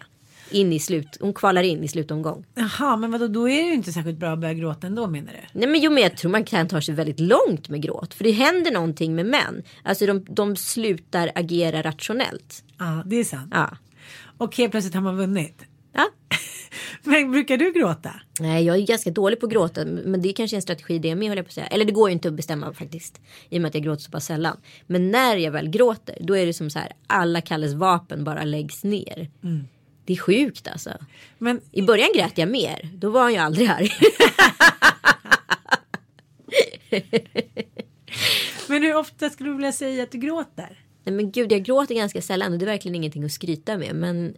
[0.50, 1.16] In i slut.
[1.20, 2.44] Hon kvalar in i slutomgång.
[2.54, 5.33] Jaha, men vadå, då är det ju inte särskilt bra att börja gråta ändå menar
[5.33, 5.59] du?
[5.59, 8.14] Nej men jo men jag tror man kan ta sig väldigt långt med gråt.
[8.14, 9.62] För det händer någonting med män.
[9.83, 12.64] Alltså de, de slutar agera rationellt.
[12.78, 13.52] Ja, det är sant.
[13.54, 13.76] Ja.
[14.38, 15.62] Och helt plötsligt har man vunnit.
[15.94, 16.11] Ja.
[17.02, 18.11] Men brukar du gråta?
[18.40, 19.85] Nej jag är ganska dålig på att gråta.
[19.85, 21.66] Men det är kanske en strategi det med höll jag på att säga.
[21.66, 23.20] Eller det går ju inte att bestämma faktiskt.
[23.48, 24.57] I och med att jag gråter så pass sällan.
[24.87, 26.18] Men när jag väl gråter.
[26.20, 26.92] Då är det som så här.
[27.07, 29.30] Alla Kalles vapen bara läggs ner.
[30.04, 30.90] Det är sjukt alltså.
[31.38, 32.90] Men I början grät jag mer.
[32.94, 33.90] Då var han ju aldrig arg.
[38.68, 40.85] Men hur ofta skulle du vilja säga att du gråter?
[41.04, 43.94] Nej men gud jag gråter ganska sällan och det är verkligen ingenting att skryta med.
[43.94, 44.37] Men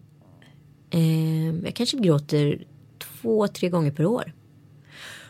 [0.96, 2.64] eh, jag kanske gråter
[2.98, 4.32] två, tre gånger per år.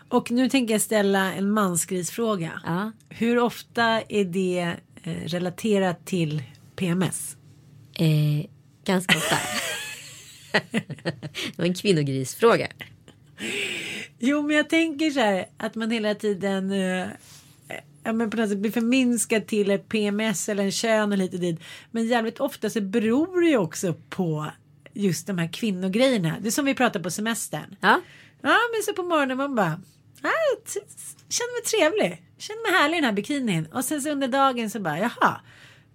[0.09, 2.61] Och nu tänker jag ställa en mansgrisfråga.
[2.65, 2.93] Ja.
[3.09, 6.43] Hur ofta är det eh, relaterat till
[6.77, 7.37] PMS?
[7.95, 8.47] Eh,
[8.85, 9.37] ganska ofta.
[10.71, 12.69] det var en kvinnogrisfråga.
[14.19, 17.07] Jo, men jag tänker så här att man hela tiden eh,
[18.03, 21.37] ja, men på något sätt blir förminskad till ett PMS eller en kön och lite
[21.37, 21.61] dit.
[21.91, 24.47] Men jävligt ofta så beror det ju också på
[24.97, 26.37] just de här kvinnogrejerna.
[26.41, 27.77] Det är som vi pratar på semestern.
[27.81, 28.01] Ja.
[28.43, 29.81] Ja, men så på morgonen man bara.
[30.23, 30.31] Ja,
[30.75, 30.81] t-
[31.29, 32.23] känner mig trevlig.
[32.39, 33.67] Känner mig härlig i den här bikinin.
[33.73, 35.41] Och sen så under dagen så bara jaha.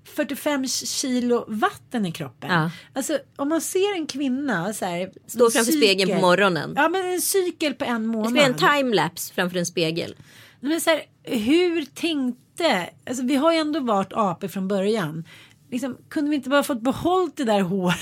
[0.03, 2.49] 45 kilo vatten i kroppen.
[2.51, 2.71] Ja.
[2.93, 5.11] Alltså om man ser en kvinna så här.
[5.27, 6.73] Står framför spegeln på cykel- morgonen.
[6.75, 8.33] Ja men en cykel på en Det månad.
[8.33, 10.15] blir en timelapse framför en spegel.
[10.59, 15.23] Men så här, hur tänkte, alltså vi har ju ändå varit apor från början.
[15.71, 17.97] Liksom, kunde vi inte bara fått behållit det där håret?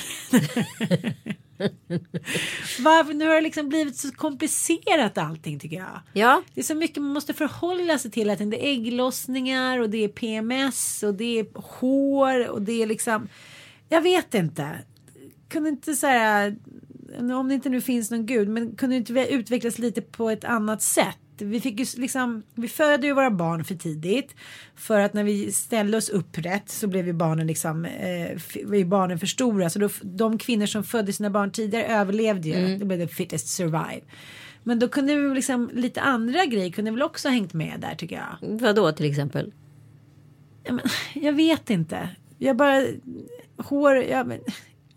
[2.79, 6.01] Varför, nu har det liksom blivit så komplicerat allting tycker jag.
[6.13, 6.41] Ja.
[6.53, 8.29] Det är så mycket man måste förhålla sig till.
[8.29, 12.88] Att det är ägglossningar och det är PMS och det är hår och det är
[12.88, 13.27] liksom.
[13.89, 14.79] Jag vet inte.
[15.49, 16.58] Kunde inte så här.
[17.19, 18.49] Om det inte nu finns någon gud.
[18.49, 21.17] Men kunde inte vi utvecklas lite på ett annat sätt.
[21.41, 22.43] Vi fick ju liksom.
[22.56, 24.36] Vi föder ju våra barn för tidigt.
[24.75, 27.86] För att när vi ställde oss upprätt så blev ju barnen liksom.
[27.86, 28.32] Eh,
[28.63, 29.69] var barnen för stora.
[29.69, 32.78] Så då, de kvinnor som födde sina barn tidigare överlevde ju.
[32.78, 34.02] Det blev the fittest survive.
[34.63, 37.95] Men då kunde vi liksom lite andra grejer kunde väl också ha hängt med där
[37.95, 38.49] tycker jag.
[38.60, 39.54] Vad då till exempel?
[40.63, 40.86] Ja, men,
[41.23, 42.10] jag vet inte.
[42.38, 42.86] Jag bara
[43.58, 43.95] hår.
[43.95, 44.39] Ja, men,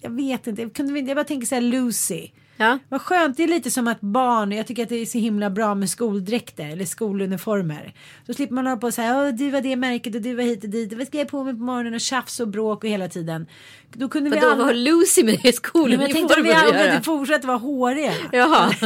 [0.01, 0.71] jag vet inte.
[0.71, 2.29] Kunde vi, jag bara tänker så här Lucy.
[2.57, 2.79] Ja.
[2.89, 5.51] Vad skönt, det är lite som att barn, jag tycker att det är så himla
[5.51, 7.95] bra med skoldräkter eller skoluniformer.
[8.27, 10.65] Då slipper man hålla på och säga, du var det märket och du var hit
[10.65, 13.09] och dit, vad ska jag på mig på morgonen och tjafs och bråk och hela
[13.09, 13.47] tiden.
[13.93, 14.57] Då kunde vi Vadå, alla...
[14.57, 17.03] vad har Lucy med Ja, men jag tänkte om vi att alla göra?
[17.03, 18.13] fortsätter vara håriga.
[18.33, 18.73] Jaha.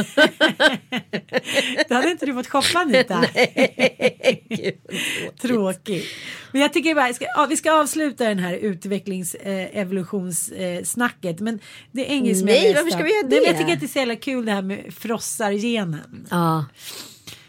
[1.89, 3.23] Då hade inte du fått shoppa Anita.
[5.41, 6.05] Tråkigt.
[6.57, 11.39] Men jag tycker bara, ska, ja, vi ska avsluta den här utvecklings eh, evolutionssnacket.
[11.39, 11.59] Men
[11.91, 13.45] det är en grej som jag Nej, läste varför ska vi göra Nej, det?
[13.45, 16.27] Jag tycker att det är så jävla kul det här med frossargenen.
[16.29, 16.65] Ja.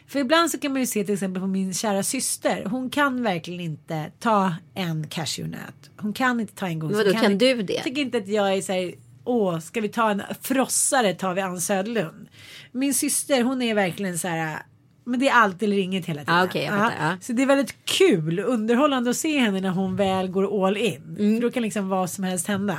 [0.07, 2.65] För ibland så kan man ju se till exempel på min kära syster.
[2.65, 5.91] Hon kan verkligen inte ta en cashewnöt.
[5.97, 6.93] Hon kan inte ta en gång.
[6.93, 7.73] Vadå, kan du det?
[7.73, 8.95] Jag tycker inte att jag är så här.
[9.25, 12.29] Åh, ska vi ta en frossare tar vi Ann Söderlund.
[12.73, 14.63] Min syster hon är verkligen så här.
[15.09, 16.35] Men det är allt eller inget hela tiden.
[16.35, 17.17] Ah, jag fattar, ja.
[17.21, 21.17] Så det är väldigt kul, underhållande att se henne när hon väl går all in.
[21.19, 21.37] Mm.
[21.37, 22.79] För då kan liksom vad som helst hända.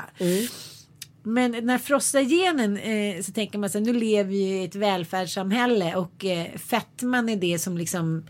[1.24, 5.96] Men när frossar genen eh, så tänker man sig nu lever vi i ett välfärdssamhälle
[5.96, 8.24] och eh, fettman är det som liksom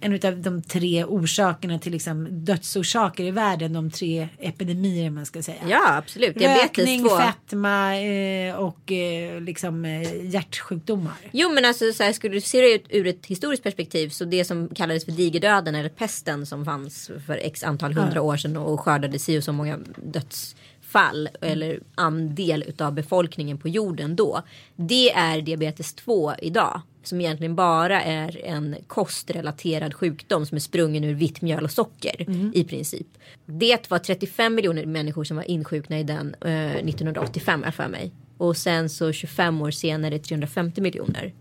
[0.00, 3.72] en av de tre orsakerna till liksom dödsorsaker i världen.
[3.72, 5.58] De tre epidemier man ska säga.
[5.68, 6.38] ja, absolut.
[6.38, 7.18] Diabetes Rökning, 2.
[7.18, 11.12] fetma eh, och eh, liksom eh, hjärtsjukdomar.
[11.30, 14.24] Jo men alltså så här, skulle du se det ut ur ett historiskt perspektiv så
[14.24, 18.56] det som kallades för digerdöden eller pesten som fanns för x antal hundra år sedan
[18.56, 24.42] och skördade si och så många dödsfall eller andel utav befolkningen på jorden då.
[24.76, 26.80] Det är diabetes 2 idag.
[27.02, 32.26] Som egentligen bara är en kostrelaterad sjukdom som är sprungen ur vitt mjöl och socker
[32.54, 33.06] i princip.
[33.46, 37.88] Det var 35 miljoner människor som var insjukna i den eh, 1985 har jag för
[37.88, 38.12] mig.
[38.36, 41.32] Och sen så 25 år senare 350 miljoner.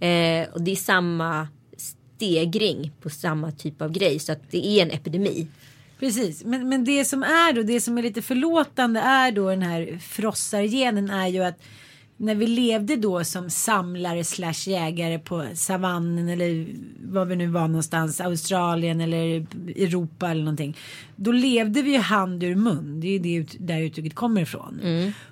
[0.00, 4.82] Eh, och det är samma stegring på samma typ av grej så att det är
[4.82, 5.46] en epidemi.
[5.98, 9.62] Precis, men, men det som är då, det som är lite förlåtande är då den
[9.62, 11.62] här frossargenen är ju att
[12.22, 16.66] när vi levde då som samlare slash jägare på savannen eller
[17.12, 20.76] var vi nu var någonstans, Australien eller Europa eller någonting.
[21.16, 24.80] Då levde vi ju hand ur mun, det är ju det där uttrycket kommer ifrån.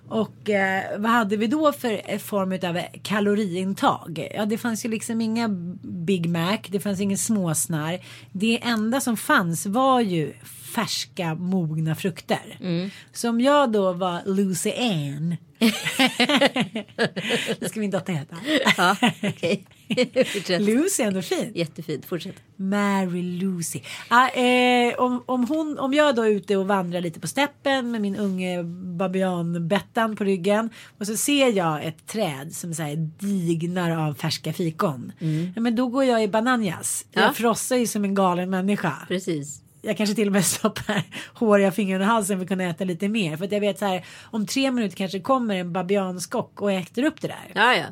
[0.08, 4.28] Och eh, vad hade vi då för eh, form av kaloriintag?
[4.34, 5.48] Ja, det fanns ju liksom inga
[5.82, 7.98] Big Mac, det fanns ingen småsnar.
[8.32, 10.32] Det enda som fanns var ju
[10.74, 12.58] färska mogna frukter.
[13.12, 15.36] Så om jag då var Lucy Ann.
[17.58, 18.36] det ska min dotter heta.
[18.76, 18.96] Ja.
[20.24, 20.62] Fortsätt.
[20.62, 21.56] Lucy är ändå fint.
[21.56, 22.34] Jättefint, fortsätt.
[22.56, 23.80] Mary Lucy.
[24.08, 27.90] Ah, eh, om, om, hon, om jag då är ute och vandrar lite på steppen
[27.90, 28.62] med min unge
[28.98, 34.14] babian Bettan på ryggen och så ser jag ett träd som så här dignar av
[34.14, 35.12] färska fikon.
[35.54, 37.06] Ja, men då går jag i bananjas.
[37.12, 37.20] Ja.
[37.20, 38.92] Jag frossar ju som en galen människa.
[39.08, 39.62] Precis.
[39.82, 41.02] Jag kanske till och med stoppar
[41.34, 43.36] håriga fingrar i halsen för att kunna äta lite mer.
[43.36, 47.04] För att jag vet så här om tre minuter kanske kommer en babianskock och äter
[47.04, 47.52] upp det där.
[47.54, 47.84] Ja, ja.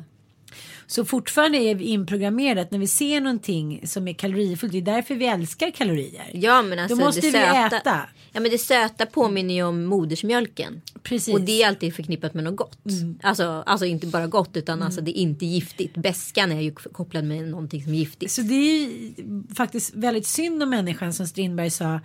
[0.87, 4.81] Så fortfarande är vi inprogrammerade att när vi ser någonting som är kalorifullt, det är
[4.81, 6.29] därför vi älskar kalorier.
[6.33, 8.01] Ja men alltså Då måste vi söta, äta.
[8.31, 10.81] Ja men det söta påminner ju om modersmjölken.
[11.03, 11.33] Precis.
[11.33, 12.79] Och det är alltid förknippat med något gott.
[13.23, 15.93] Alltså, alltså inte bara gott utan alltså det är inte giftigt.
[15.93, 18.31] Beskan är ju kopplad med någonting som är giftigt.
[18.31, 19.13] Så det är ju
[19.55, 21.99] faktiskt väldigt synd om människan som Strindberg sa.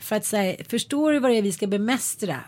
[0.00, 2.40] För att säga, förstår du vad det är vi ska bemästra?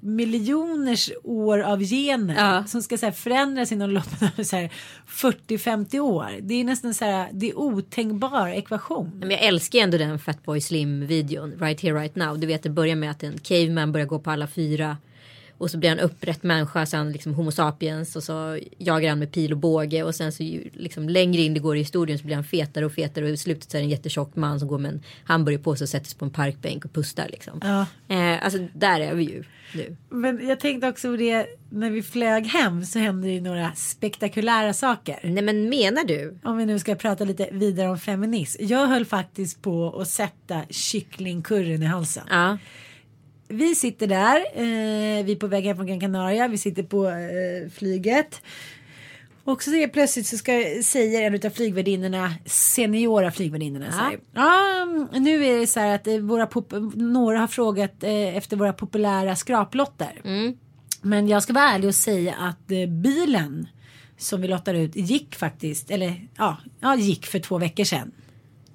[0.00, 2.64] Miljoners år av gener Ja.
[2.64, 4.70] som ska så här, förändras inom loppet av så här
[5.08, 6.28] 40-50 år.
[6.40, 9.10] Det är nästan så här, det är otänkbar ekvation.
[9.20, 11.52] Men jag älskar ändå den Fatboy Slim videon.
[11.60, 12.38] Right here right now.
[12.38, 14.96] Du vet det börjar med att en caveman börjar gå på alla fyra.
[15.60, 19.32] Och så blir han upprätt människa, sen liksom homo sapiens och så jagar han med
[19.32, 20.42] pil och båge och sen så
[20.72, 23.36] liksom längre in det går i historien så blir han fetare och fetare och i
[23.36, 26.18] slutet så är det en jättetjock man som går med en hamburgerpåse och sätter sig
[26.18, 27.60] på en parkbänk och pustar liksom.
[27.62, 27.86] Ja.
[28.14, 29.44] Eh, alltså där är vi ju
[29.74, 29.96] nu.
[30.08, 34.72] Men jag tänkte också på det när vi flög hem så hände ju några spektakulära
[34.72, 35.18] saker.
[35.22, 36.38] Nej men menar du?
[36.42, 38.64] Om vi nu ska prata lite vidare om feminism.
[38.64, 42.24] Jag höll faktiskt på att sätta kycklingkurren i halsen.
[42.30, 42.58] Ja.
[43.50, 47.08] Vi sitter där, eh, vi är på väg hem från Gran Canaria, vi sitter på
[47.08, 48.42] eh, flyget.
[49.44, 50.52] Och så plötsligt så ska,
[50.84, 54.86] säger en av flygvärdinnorna, seniora flygvärdinnorna, så här, ja
[55.18, 56.48] nu är det så här att eh, våra
[56.94, 60.20] några har frågat eh, efter våra populära skraplotter.
[61.02, 63.68] Men jag ska vara ärlig och säga att eh, bilen
[64.18, 68.12] som vi lottar ut gick faktiskt, eller ja, ja gick för två veckor sedan.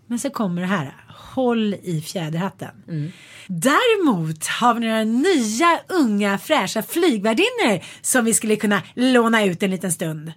[0.08, 1.05] Men så kommer det här.
[1.36, 3.12] Håll i fjäderhatten.
[3.48, 9.72] Däremot har vi några nya unga fräscha flygvärdinnor som vi skulle kunna låna ut en
[9.72, 10.32] liten stund.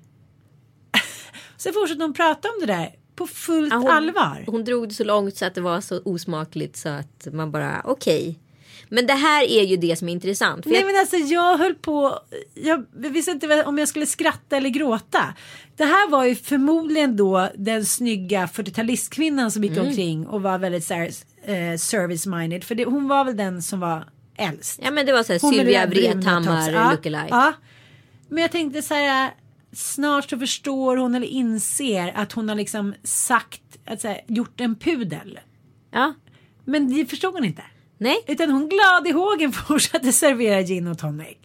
[1.57, 4.45] så fortsätter hon prata om det där på fullt Ja, hon, allvar.
[4.47, 7.83] Hon drog det så långt så att det var så osmakligt så att man bara
[7.85, 8.39] okej.
[8.89, 10.65] Men det här är ju det som är intressant.
[10.65, 12.19] Nej jag, men alltså jag höll på,
[12.55, 15.35] jag visste inte om jag skulle skratta eller gråta.
[15.77, 19.87] Det här var ju förmodligen då den snygga 40-talistkvinnan som gick Mm.
[19.87, 21.07] omkring och var väldigt så här,
[21.45, 22.65] eh, service-minded.
[22.65, 24.05] För det, hon var väl den som var
[24.37, 24.81] äldst.
[24.85, 26.71] ja men det var så här Hon Sylvia Vrethammar.
[26.73, 27.27] Ja, lookalike.
[27.31, 27.53] Ja.
[28.29, 29.31] Men jag tänkte så här.
[29.73, 34.61] Snart så förstår hon eller inser att hon har liksom sagt, att så här, gjort
[34.61, 35.39] en pudel.
[35.91, 36.15] Ja.
[36.65, 37.63] Men det förstod hon inte.
[37.99, 41.37] Nej, Utan hon glad i hågen fortsatte servera gin och tonic.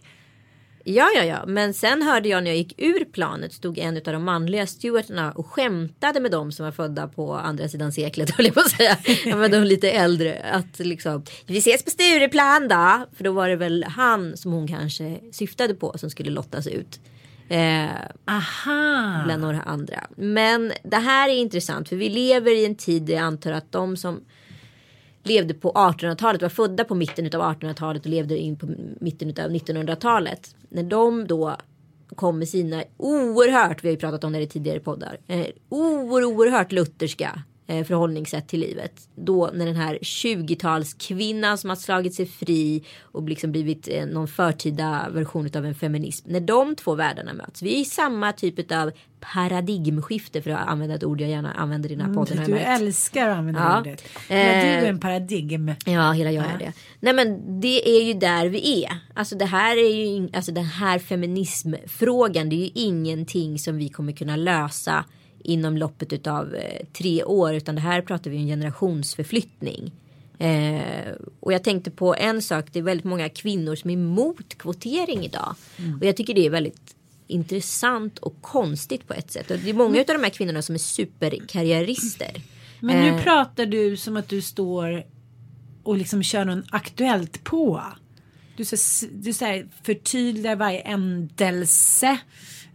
[0.84, 1.44] ja ja ja.
[1.46, 5.32] Men sen hörde jag när jag gick ur planet stod en av de manliga stewarderna
[5.32, 8.70] och skämtade med dem som var födda på andra sidan seklet höll jag på att
[8.70, 8.96] säga.
[9.24, 10.38] ja, men de lite äldre.
[10.52, 13.06] Att liksom, vi ses på Stureplan då.
[13.16, 17.00] För då var det väl han som hon kanske syftade på som skulle lottas ut.
[17.48, 17.86] Eh,
[18.28, 19.22] Aha.
[19.24, 20.06] bland några andra.
[20.16, 23.72] Men det här är intressant för vi lever i en tid där jag antar att
[23.72, 24.20] de som
[25.26, 28.66] levde på 1800-talet, var födda på mitten av 1800-talet och levde in på
[29.00, 30.56] mitten av 1900-talet.
[30.68, 31.56] När de då
[32.16, 36.72] kom med sina oerhört, vi har ju pratat om det i tidigare poddar, eh, oerhört
[36.72, 39.08] lutherska förhållningssätt till livet.
[39.14, 44.28] Då när den här 20-talskvinnan som har slagit sig fri och liksom blivit eh, någon
[44.28, 46.28] förtida version av en feminism.
[46.30, 47.62] När de två världarna möts.
[47.62, 48.90] Vi är i samma typ av
[49.32, 52.36] paradigmskifte för att använda ett ord jag gärna använder i den här podden.
[52.38, 52.80] Mm, Du märkt.
[52.80, 53.80] älskar att använda Ja.
[53.80, 54.02] ordet.
[54.28, 55.72] Hela du Eh, är en paradigm.
[55.86, 56.72] Ja, hela jag är det.
[57.00, 58.98] Nej men det är ju där vi är.
[59.14, 63.88] Alltså det här är ju, alltså den här feminismfrågan det är ju ingenting som vi
[63.88, 65.04] kommer kunna lösa
[65.44, 69.92] inom loppet utav eh, tre år utan det här pratar vi om en generationsförflyttning.
[70.38, 74.54] Eh, och jag tänkte på en sak, det är väldigt många kvinnor som är emot
[74.58, 75.54] kvotering idag.
[76.00, 76.94] Och jag tycker det är väldigt
[77.26, 79.50] intressant och konstigt på ett sätt.
[79.50, 82.42] Och det är många av de här kvinnorna som är superkarriärister.
[82.80, 83.22] Men nu Eh.
[83.22, 85.04] pratar du som att du står
[85.82, 87.82] och liksom kör någon aktuellt på.
[88.56, 92.18] Du, så, du så här, förtydligar varje ändelse.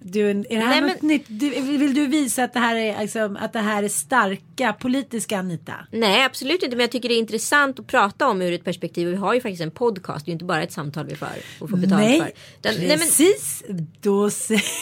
[0.01, 1.25] Du, är det här Nej, något nytt?
[1.27, 5.39] Du, vill du visa att det, här är, liksom, att det här är starka politiska
[5.39, 5.73] Anita?
[5.91, 9.07] Nej absolut inte men jag tycker det är intressant att prata om ur ett perspektiv.
[9.07, 11.15] Och vi har ju faktiskt en podcast, det är ju inte bara ett samtal vi
[11.15, 11.27] för
[11.59, 12.31] och får betalt Nej, för.
[12.59, 13.63] Utan, nej men, precis.
[14.01, 14.29] Då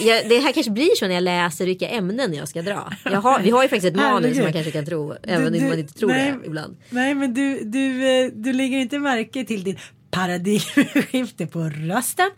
[0.01, 2.93] jag, det här kanske blir så när jag läser vilka ämnen jag ska dra.
[3.03, 5.70] Jag har, vi har ju faktiskt ett manus som man kanske kan tro, även om
[5.70, 6.78] man inte tror nej, det ibland.
[6.89, 9.78] Nej men du, du, eh, du lägger inte märke till din
[10.11, 12.30] paradigmskifte på rösten.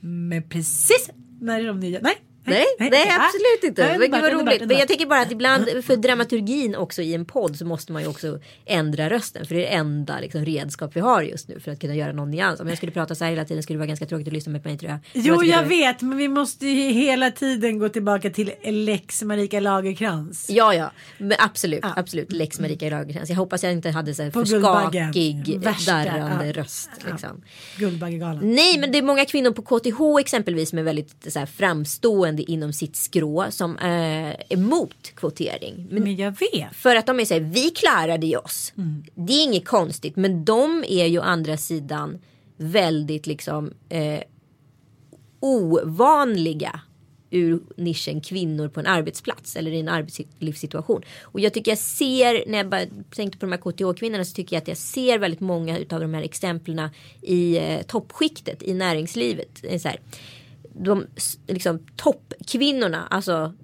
[0.00, 1.10] Men precis
[1.40, 2.16] när är de nya, nej.
[2.50, 3.02] Nej, nej, okej.
[3.18, 3.82] absolut inte.
[3.82, 4.68] Nej, gud underbart, vad underbart, roligt.
[4.68, 8.02] Men jag tänker bara att ibland för dramaturgin också i en podd så måste man
[8.02, 9.46] ju också ändra rösten.
[9.46, 12.12] För det är det enda liksom, redskap vi har just nu för att kunna göra
[12.12, 12.60] någon nyans.
[12.60, 14.52] Om jag skulle prata så här hela tiden skulle det vara ganska tråkigt att lyssna
[14.52, 14.98] med mig tror jag.
[15.12, 19.60] Jo, jag det- vet, men vi måste ju hela tiden gå tillbaka till Lex Marika
[19.60, 20.46] Lagerkrans.
[20.50, 22.32] Ja, ja, men absolut, absolut.
[22.32, 23.30] Lex Marika Lagercrantz.
[23.30, 26.52] Jag hoppas jag inte hade så här På för skakig, Värsta, darrande ja.
[26.52, 26.90] röst.
[27.10, 27.42] Liksom.
[27.78, 28.54] Guldbaggegalan.
[28.54, 32.39] Nej, men det är många kvinnor på KTH exempelvis som är väldigt så här, framstående
[32.42, 35.86] inom sitt skrå som eh, är emot kvotering.
[35.90, 36.76] Men Men jag vet.
[36.76, 38.72] för att de är så här, vi klarade oss.
[39.14, 42.18] Det är inget konstigt, men de är ju å andra sidan
[42.56, 44.20] väldigt liksom eh,
[45.40, 46.80] ovanliga
[47.30, 51.02] ur nischen kvinnor på en arbetsplats eller i en arbetslivssituation.
[51.22, 54.56] Och jag tycker jag ser, när jag bara tänkte på de här KTH-kvinnorna så tycker
[54.56, 56.88] jag att jag ser väldigt många av de här exemplen
[57.22, 59.58] i eh, toppskiktet i näringslivet.
[59.82, 60.00] Så här,
[60.84, 61.06] de
[61.46, 63.54] liksom toppkvinnorna, alltså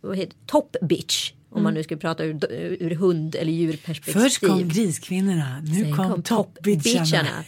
[0.00, 1.32] vad heter top bitch.
[1.50, 2.38] Om man nu skulle prata ur,
[2.80, 4.12] ur hund eller djurperspektiv.
[4.20, 7.04] Först kom griskvinnorna, nu Sen kom, toppbitcharna.
[7.04, 7.44] toppbitcharna.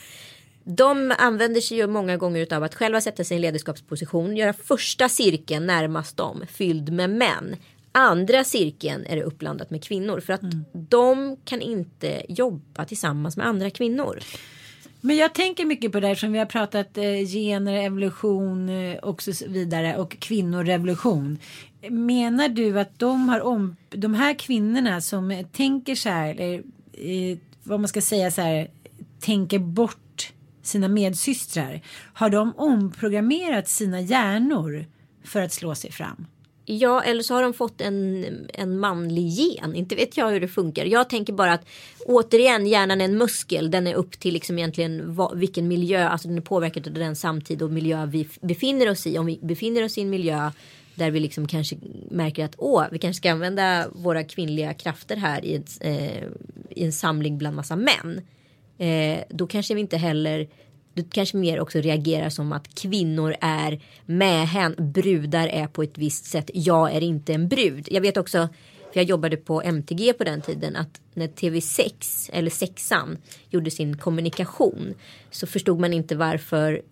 [0.64, 4.52] De använder sig ju många gånger av att själva sätta sig i en ledarskapsposition, göra
[4.52, 7.56] första cirkeln närmast dem fylld med män.
[7.92, 10.64] Andra cirkeln är det uppblandat med kvinnor för att Mm.
[10.72, 14.18] de kan inte jobba tillsammans med andra kvinnor.
[15.00, 18.96] Men jag tänker mycket på det här som vi har pratat eh, gener, evolution eh,
[18.98, 21.38] och så vidare och kvinnorevolution.
[21.90, 26.54] Menar du att de har om de här kvinnorna som tänker så här eller
[26.92, 28.70] eh, vad man ska säga så här
[29.20, 30.32] tänker bort
[30.62, 31.80] sina medsystrar.
[32.12, 34.86] Har de omprogrammerat sina hjärnor
[35.24, 36.26] för att slå sig fram?
[36.70, 39.74] Ja, eller så har de fått en, en manlig gen.
[39.74, 40.84] Inte vet jag hur det funkar.
[40.84, 41.66] Jag tänker bara att
[42.06, 43.70] återigen hjärnan är en muskel.
[43.70, 47.62] Den är upp till liksom egentligen vilken miljö, alltså den är påverkad av den samtid
[47.62, 49.18] och miljö vi befinner oss i.
[49.18, 50.50] Om vi befinner oss i en miljö
[50.94, 51.76] där vi liksom kanske
[52.10, 56.22] märker att åh, vi kanske ska använda våra kvinnliga krafter här i, ett, eh,
[56.70, 58.20] i en samling bland massa män.
[58.78, 60.48] Eh, då kanske vi inte heller
[60.98, 65.98] du kanske mer också reagerar som att kvinnor är med hen, brudar är på ett
[65.98, 66.50] visst sätt.
[66.54, 67.88] Jag är inte en brud.
[67.90, 68.48] Jag vet också
[68.92, 73.18] för jag jobbade på MTG på den tiden, att när TV6 eller sexan
[73.50, 74.94] gjorde sin kommunikation
[75.30, 76.82] så förstod man inte varför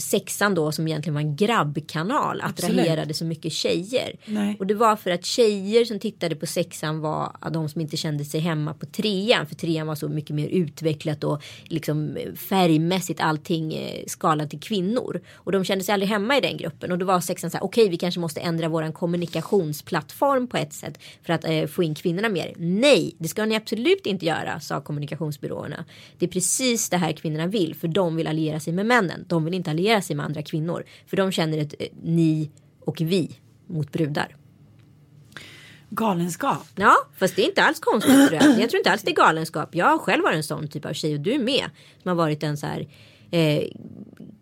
[0.00, 3.16] sexan då som egentligen var en grabbkanal attraherade Absolut.
[3.16, 4.16] så mycket tjejer.
[4.26, 4.56] Nej.
[4.58, 8.24] Och det var för att tjejer som tittade på sexan var de som inte kände
[8.24, 9.46] sig hemma på trean.
[9.46, 15.20] För trean var så mycket mer utvecklat och liksom färgmässigt allting eh, skalat till kvinnor.
[15.34, 16.92] Och de kände sig aldrig hemma i den gruppen.
[16.92, 20.72] Och då var sexan så här, okej vi kanske måste ändra våran kommunikationsplattform på ett
[20.72, 20.98] sätt.
[21.22, 22.54] För att eh, få in kvinnorna mer.
[22.56, 25.84] Nej, det ska ni absolut inte göra, sa kommunikationsbyråerna.
[26.18, 27.74] Det är precis det här kvinnorna vill.
[27.74, 29.24] För de vill alliera sig med männen.
[29.28, 30.84] De vill inte alliera sig med andra kvinnor.
[31.06, 33.30] För de känner ett eh, ni och vi
[33.66, 34.36] mot brudar.
[35.90, 36.66] Galenskap.
[36.76, 38.60] Ja, fast det är inte alls konstigt tror jag.
[38.60, 39.74] Jag tror inte alls det är galenskap.
[39.74, 41.70] Jag har själv varit en sån typ av tjej och du är med.
[42.02, 42.88] Som har varit en så här
[43.30, 43.64] eh,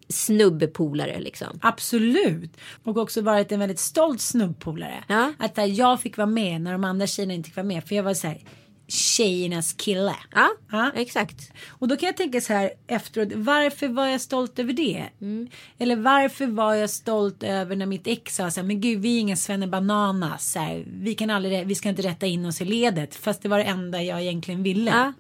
[0.09, 1.59] snubbepolare liksom.
[1.63, 2.57] Absolut.
[2.85, 5.05] Och också varit en väldigt stolt snubbpolare.
[5.09, 5.33] Ja.
[5.39, 7.85] Att där, jag fick vara med när de andra tjejerna inte fick vara med.
[7.89, 8.41] För jag var så här
[8.89, 10.15] tjejernas kille.
[10.35, 10.91] Ja, Ja.
[10.95, 11.53] exakt.
[11.69, 13.29] Och då kan jag tänka så här efteråt.
[13.35, 15.05] Varför var jag stolt över det?
[15.21, 15.49] Mm.
[15.79, 18.67] Eller varför var jag stolt över när mitt ex sa så här.
[18.67, 20.53] Men gud vi är inga svennebananas.
[20.53, 23.15] Så här, vi kan aldrig, vi ska inte rätta in oss i ledet.
[23.15, 24.91] Fast det var det enda jag egentligen ville.
[24.91, 25.13] Ja.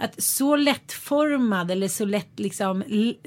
[0.00, 2.84] Att så lättformad eller så lätt liksom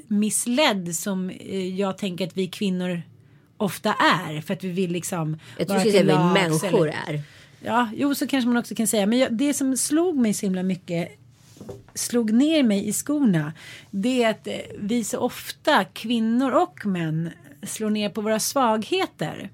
[0.08, 3.02] missledd som eh, jag tänker att vi kvinnor
[3.56, 4.40] ofta är.
[4.40, 5.38] För att vi vill liksom.
[5.58, 7.22] Jag tror vad lags människor eller- är.
[7.64, 9.06] Ja, jo så kanske man också kan säga.
[9.06, 11.21] Men jag, det som slog mig så himla mycket
[11.94, 13.52] slog ner mig i skorna.
[13.90, 17.30] Det är att eh, vi så ofta, kvinnor och män,
[17.66, 19.50] slår ner på våra svagheter.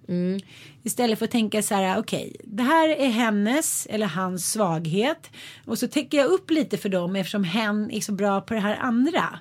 [0.83, 5.31] Istället för att tänka så här, okej, det här är hennes eller hans svaghet.
[5.65, 8.61] Och så täcker jag upp lite för dem eftersom hen är så bra på det
[8.61, 9.39] här andra.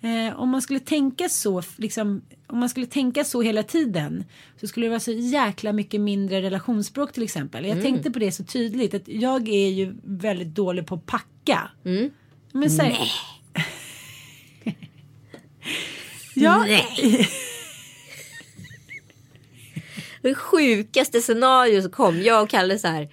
[0.00, 4.24] Eh, om man skulle tänka så, liksom, om man skulle tänka så hela tiden
[4.60, 7.64] så skulle det vara så jäkla mycket mindre relationsspråk till exempel.
[7.64, 11.28] Jag tänkte på det så tydligt att jag är ju väldigt dålig på att packa.
[12.52, 13.12] Men så här,
[16.34, 16.66] ja,
[20.22, 22.22] Det sjukaste scenario som kom.
[22.22, 23.08] Jag och Kalle så här.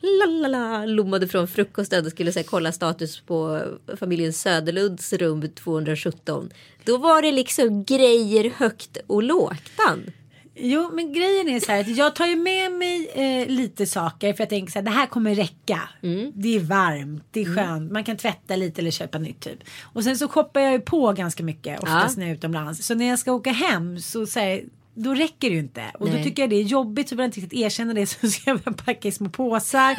[0.00, 3.62] Lalala, lommade från frukosten och skulle så här, kolla status på
[3.96, 6.50] familjen Söderlunds rum 217.
[6.84, 9.70] Då var det liksom grejer högt och lågt.
[10.62, 14.32] Jo, men grejen är så här att jag tar ju med mig eh, lite saker
[14.32, 15.80] för jag tänker så här, det här kommer räcka.
[16.34, 19.58] Det är varmt, det är skönt, man kan tvätta lite eller köpa nytt typ.
[19.82, 22.20] Och sen så shoppar jag ju på ganska mycket oftast Ja.
[22.20, 22.86] när jag är utomlands.
[22.86, 25.84] Så när jag ska åka hem så säger då räcker det ju inte.
[25.94, 26.24] Och då Nej.
[26.24, 28.60] tycker jag det är jobbigt så vill jag inte riktigt erkänna det så ska jag
[28.60, 29.96] börja packa i små påsar.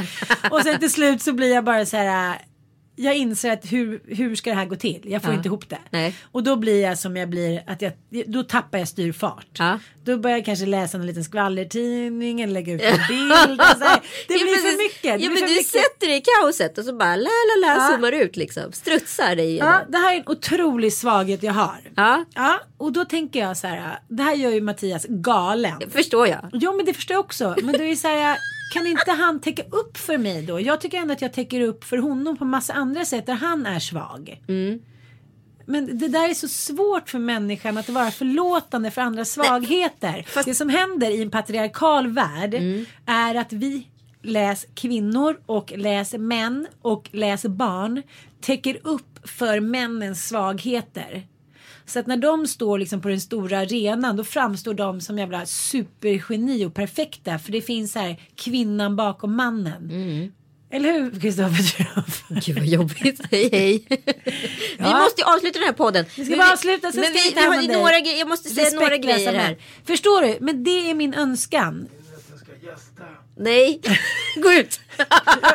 [0.51, 2.41] och sen till slut så blir jag bara så här.
[3.01, 5.01] Jag inser att hur, hur ska det här gå till?
[5.03, 5.37] Jag får Ja.
[5.37, 5.77] inte ihop det.
[5.89, 6.15] Nej.
[6.31, 7.91] Och då blir jag som jag blir, att jag,
[8.27, 9.47] då tappar jag styrfart.
[9.53, 9.79] Ja.
[10.03, 13.31] Då börjar jag kanske läsa en liten skvallertidning eller lägga ut en bild.
[13.61, 13.85] Alltså,
[14.27, 15.01] det blir för mycket.
[15.19, 15.67] Det Ja men du mycket.
[15.67, 17.89] sätter dig i kaoset och så bara la la la Ja.
[17.91, 18.71] zoomar ut liksom.
[18.71, 19.69] Strutsar dig igenom.
[19.69, 21.79] Ja, det här är en otrolig svaghet jag har.
[21.95, 22.25] Ja.
[22.35, 23.99] Ja, och då tänker jag så här.
[24.07, 25.81] Det här gör ju Mattias galen.
[25.91, 26.49] Förstår jag.
[26.53, 27.55] Jo men det förstår jag också.
[27.63, 28.37] Men då är det så här.
[28.71, 30.59] Kan inte han täcka upp för mig då?
[30.61, 33.65] Jag tycker ändå att jag täcker upp för honom på massa andra sätt där han
[33.65, 34.41] är svag.
[35.65, 40.25] Men det där är så svårt för människan att vara förlåtande för andra svagheter.
[40.45, 42.53] Det som händer i en patriarkal värld
[43.05, 43.87] är att vi
[44.23, 48.03] läs kvinnor och läs män och läs barn
[48.41, 51.27] täcker upp för männens svagheter.
[51.91, 55.45] Så att när de står liksom på den stora arenan då framstår de som jävla
[55.45, 57.39] supergeni och perfekta.
[57.39, 59.91] För det finns här kvinnan bakom mannen.
[60.69, 61.87] Eller hur Kristoffer?
[62.45, 63.21] Gud vad jobbigt.
[63.31, 63.85] Hej hej.
[64.77, 66.05] Vi måste ju avsluta den här podden.
[66.17, 68.19] Vi ska bara avsluta sen Men ska vi vi, har några grejer.
[68.19, 69.57] Jag måste säga några grejer här.
[69.85, 70.37] Förstår du?
[70.41, 71.87] Men det är min önskan.
[73.37, 73.81] Nej,
[74.35, 74.79] gå ut.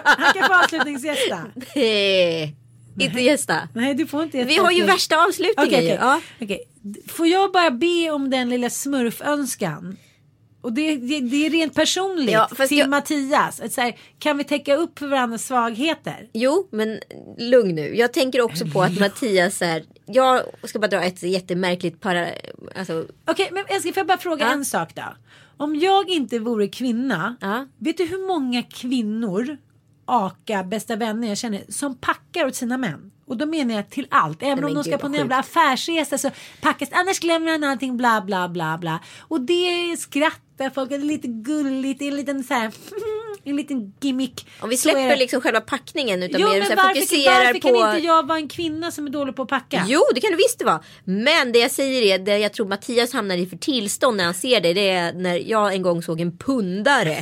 [0.05, 1.45] Han kan få avslutningsgästa.
[1.75, 2.57] Nej,
[3.05, 3.69] inte gästa.
[3.75, 4.49] Nej, du får inte gästa.
[4.49, 5.87] Vi har ju värsta avslutningen ju.
[5.93, 5.99] okej.
[6.01, 6.21] Ja.
[6.41, 6.61] Okej.
[7.09, 9.97] Får jag bara be om den lilla smurfönskan?
[10.61, 13.61] Och det, det, det är rent personligt Ja, till jag- Mattias.
[13.61, 16.29] Att så här, kan vi täcka upp för varandras svagheter?
[16.33, 16.99] Jo, men
[17.39, 17.97] lugn nu.
[17.97, 19.85] Jag tänker också på att Mattias är.
[20.07, 22.29] Jag ska bara dra ett jättemärkligt para...
[22.79, 24.53] Alltså, Okej, men jag ska får jag bara fråga Ja.
[24.53, 25.03] en sak då.
[25.57, 27.67] Om jag inte vore kvinna, Ja.
[27.79, 29.57] vet du hur många kvinnor,
[30.07, 33.11] aka, bästa vänner jag känner, som packar åt sina män?
[33.27, 34.43] Och då menar jag till allt.
[34.43, 36.31] Även Nej, om men de ska på en jävla affärsresa så
[36.61, 39.01] packas annars glömmer han allting bla bla bla bla.
[39.21, 42.73] Och det skrattar folk, det är lite gulligt, det är en liten så här,
[43.45, 44.47] en liten gimmick.
[44.61, 45.17] om vi är släpper det.
[45.17, 47.69] liksom själva packningen utan Jo mer men så varför, fokuserar varför på...
[47.69, 49.85] kan inte jag vara en kvinna som är dålig på att packa?
[49.89, 50.81] Jo, det kan du visst vara.
[51.05, 54.35] Men det jag säger är, det jag tror Mattias hamnar i för tillstånd när han
[54.35, 57.17] ser det, det är när jag en gång såg en pundare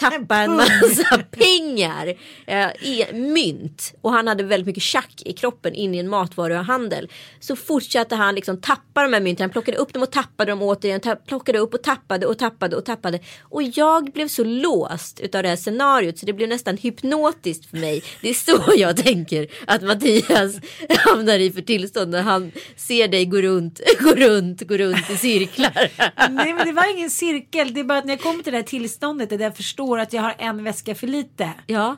[0.00, 2.14] tappa en massa pengar.
[2.46, 3.94] Eh, i mynt.
[4.00, 7.08] Och han hade väldigt mycket tjack i kroppen in i en matvaruhandel.
[7.40, 9.44] Så fortsatte han liksom tappa de här mynten.
[9.44, 11.00] Han plockade upp dem och tappade dem återigen.
[11.00, 13.20] Ta- plockade upp och tappade och tappade och tappade.
[13.42, 17.76] Och jag blev så låst utav det här scenariot så det blev nästan hypnotiskt för
[17.76, 18.02] mig.
[18.22, 20.54] Det är så jag tänker att Mattias
[20.98, 25.16] hamnar i för tillstånd när han ser dig gå runt, gå runt, gå runt i
[25.16, 25.90] cirklar.
[26.30, 27.74] Nej men det var ingen cirkel.
[27.74, 30.12] Det är bara att när jag kommer till det här tillståndet där jag förstår att
[30.12, 31.50] jag har en väska för lite.
[31.66, 31.96] Ja,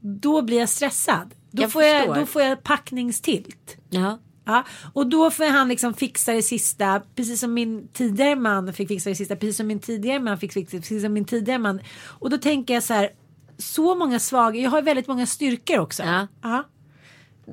[0.00, 1.34] Då blir jag stressad.
[1.50, 2.14] Då, Jag får, jag, förstår.
[2.14, 3.76] då får jag packningstilt.
[3.90, 4.18] ja.
[4.50, 8.88] Ja, och då får han liksom fixa det sista, precis som min tidigare man fick
[8.88, 11.58] fixa det sista, precis som min tidigare man fick fixa det, precis som min tidigare
[11.58, 11.80] man.
[12.04, 13.10] Och då tänker jag så här,
[13.58, 16.02] så många svaga, jag har väldigt många styrkor också.
[16.42, 16.64] Ja,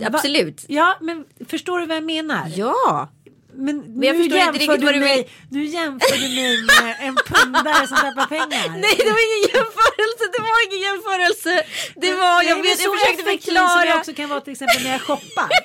[0.06, 0.66] Absolut.
[0.68, 2.52] ja men förstår du vad jag menar?
[2.56, 3.10] Ja.
[3.58, 5.30] Men, jag nu jämför du mig.
[5.49, 8.70] Nu jämför du mig med en pundare som tappar pengar.
[8.86, 11.53] Nej det var ingen jämförelse, det var ingen jämförelse.
[11.95, 13.99] Det var, jag, men vet, jag försökte effektiv som jag förklara.
[13.99, 15.49] också kan vara till exempel när jag shoppar.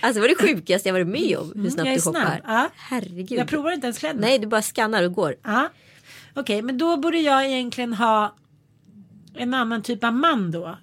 [0.00, 1.52] Alltså det var det sjukaste jag varit med om.
[1.54, 2.20] Hur snabbt Mm, jag är du shoppar.
[2.20, 2.40] snabb.
[2.46, 2.68] Ja.
[2.76, 3.38] Herregud.
[3.38, 4.20] Jag provar inte ens kläderna.
[4.26, 5.34] Nej du bara skannar och går.
[5.44, 5.68] Ja.
[6.34, 8.34] Okej, men då borde jag egentligen ha
[9.36, 10.78] en annan typ av man då.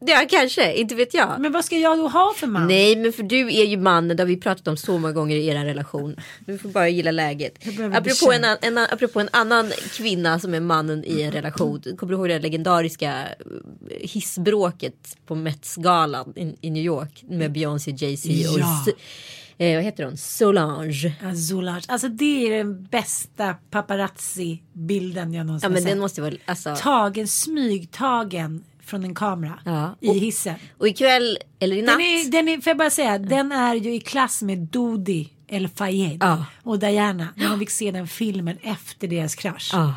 [0.00, 1.40] Ja kanske, inte vet jag.
[1.40, 2.66] Men vad ska jag då ha för man?
[2.68, 5.36] Nej men för du är ju mannen, det har vi pratat om så många gånger
[5.36, 6.16] i er relation.
[6.46, 7.54] Du får bara gilla läget.
[7.94, 11.82] Apropå en, en, apropå en annan kvinna som är mannen i en relation.
[11.98, 17.90] Kommer du ihåg det legendariska eh, hissbråket på Met-galan i, i New York med Beyoncé,
[17.90, 18.84] Jay-Z och Ja.
[19.58, 20.16] Eh, vad heter hon?
[20.16, 21.12] Solange.
[21.22, 21.84] Azulage.
[21.88, 26.00] Alltså det är den bästa paparazzi-bilden jag någonsin Ja men har den sett.
[26.00, 26.76] måste vara, alltså.
[26.76, 29.96] Tagen, smygtagen från en kamera Ja.
[30.00, 30.54] i hissen.
[30.78, 31.94] Och ikväll, eller i natt.
[31.98, 35.28] Den är, den är, får jag bara säga, den är ju i klass med Dodi
[35.48, 36.44] El Fayed Ja.
[36.62, 37.28] och Diana.
[37.36, 39.70] När man fick se den filmen efter deras krasch.
[39.74, 39.92] Ah.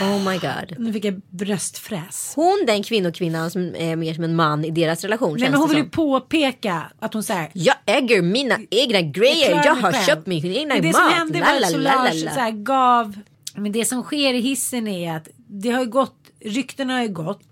[0.00, 0.74] Oh my god.
[0.78, 2.32] Nu fick jag bröstfräs.
[2.36, 5.30] Hon den kvinnokvinnan som är mer som en man i deras relation.
[5.32, 9.50] Nej känns men hon vill ju påpeka att hon säger Jag äger mina egna grejer.
[9.50, 10.04] Jag mig har själv.
[10.04, 10.96] köpt min egna Men det mat.
[11.02, 12.34] som hände var att la, Solange la, la.
[12.34, 13.20] så här gav.
[13.54, 16.16] Men det som sker i hissen är att det har ju gått.
[16.44, 17.42] Ryktena har ju gått.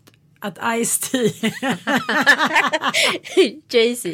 [0.45, 1.18] Att Ice-T.
[3.68, 4.09] Jay-Z.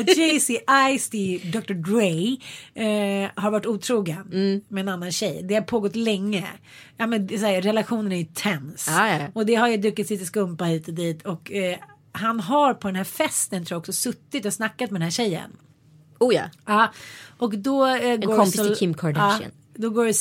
[0.00, 1.74] att Jay-Z, Ice-T, Dr.
[1.74, 2.36] Dre.
[2.74, 4.28] Eh, har varit otrogen.
[4.32, 4.60] Mm.
[4.68, 5.42] Med en annan tjej.
[5.42, 6.48] Det har pågått länge.
[6.96, 8.86] Ja men så här, relationen är ju tens.
[8.88, 9.26] Ja, ja.
[9.34, 11.26] Och det har ju druckits lite skumpa hit och dit.
[11.26, 11.76] Och eh,
[12.12, 15.10] han har på den här festen tror jag också suttit och snackat med den här
[15.10, 15.50] tjejen.
[16.20, 16.44] Oh ja.
[16.66, 16.92] Ja,
[17.38, 19.50] och då eh, går kompis till Kim Kardashian.
[19.54, 20.12] Ja, då går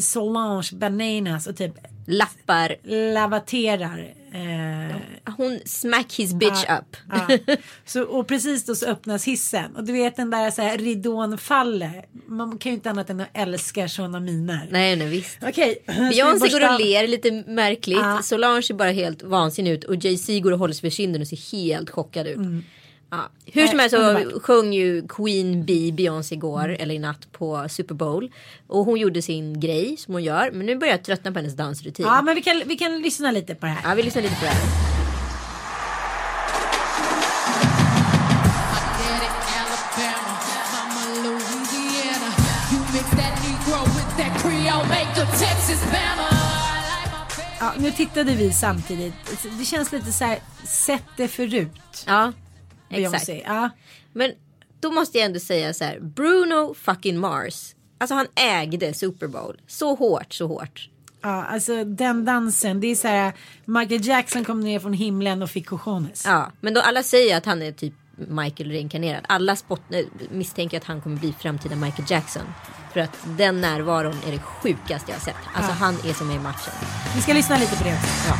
[0.00, 1.74] Solange bananas och typ
[2.06, 2.76] Lappar.
[3.14, 4.14] lavaterar.
[4.34, 4.96] Eh,
[5.36, 6.96] Hon smack his bitch ja, up.
[7.12, 7.56] ja.
[7.84, 9.76] Så, och precis då så öppnas hissen.
[9.76, 12.04] Och du vet den där så här ridån faller.
[12.26, 14.68] Man kan ju inte annat än att älska sådana miner.
[14.70, 15.38] Nej, nej visst.
[15.42, 15.78] Okej.
[15.86, 17.98] vi Beyoncé går och ler lite märkligt.
[17.98, 18.20] Ja.
[18.22, 19.84] Solange ser bara helt vansinnig ut.
[19.84, 22.38] Och Jay-Z går och håller sig för kinden och ser helt chockad ut.
[23.12, 23.30] Ja.
[23.46, 27.94] Hur som helst så sjöng ju Queen Bee Beyoncé igår eller i natt på Super
[27.94, 28.32] Bowl.
[28.66, 30.50] Och hon gjorde sin grej som hon gör.
[30.52, 32.06] Men nu börjar jag tröttna på hennes dansrutin.
[32.06, 33.90] Ja men vi kan, vi kan lyssna lite på det här.
[33.90, 34.92] Ja, vi lyssnar lite på det här.
[47.60, 49.14] Ja, nu tittade vi samtidigt.
[49.58, 52.04] Det känns lite så här, sett det förut.
[52.06, 52.32] Ja,
[52.94, 53.26] exakt.
[53.26, 53.44] Beyoncé.
[53.46, 53.70] Ja.
[54.12, 54.32] Men
[54.80, 56.00] då måste jag ändå säga så här.
[56.00, 57.74] Bruno fucking Mars.
[57.98, 59.60] Alltså han ägde Super Bowl.
[59.66, 60.88] Så hårt, så hårt.
[61.22, 62.80] Ja, alltså den dansen.
[62.80, 63.32] Det är så här.
[63.64, 66.24] Michael Jackson kom ner från himlen och fick cojones.
[66.26, 69.24] Ja, men då alla säger att han är typ Michael reinkarnerad.
[69.28, 69.80] Alla spot,
[70.30, 72.42] misstänker att han kommer bli framtida Michael Jackson.
[72.92, 75.36] För att den närvaron är det sjukaste jag har sett.
[75.54, 76.72] Alltså han är som är i matchen.
[77.14, 78.28] Vi ska lyssna lite på det också.
[78.28, 78.36] Ja.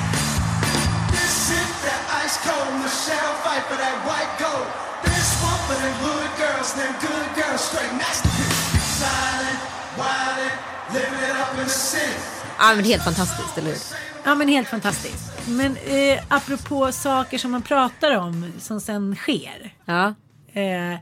[5.73, 8.61] For them hood girls, them good girls, straight masterpiece.
[9.01, 9.61] Silent,
[10.01, 10.57] wildin',
[10.95, 12.19] living it up in the city.
[12.59, 13.79] ja, men helt fantastiskt, eller hur?
[14.25, 15.49] Ja men helt fantastiskt.
[15.49, 19.75] Men eh, apropå saker som man pratar om som sen sker.
[19.85, 20.15] Ja.
[20.53, 20.99] Eh,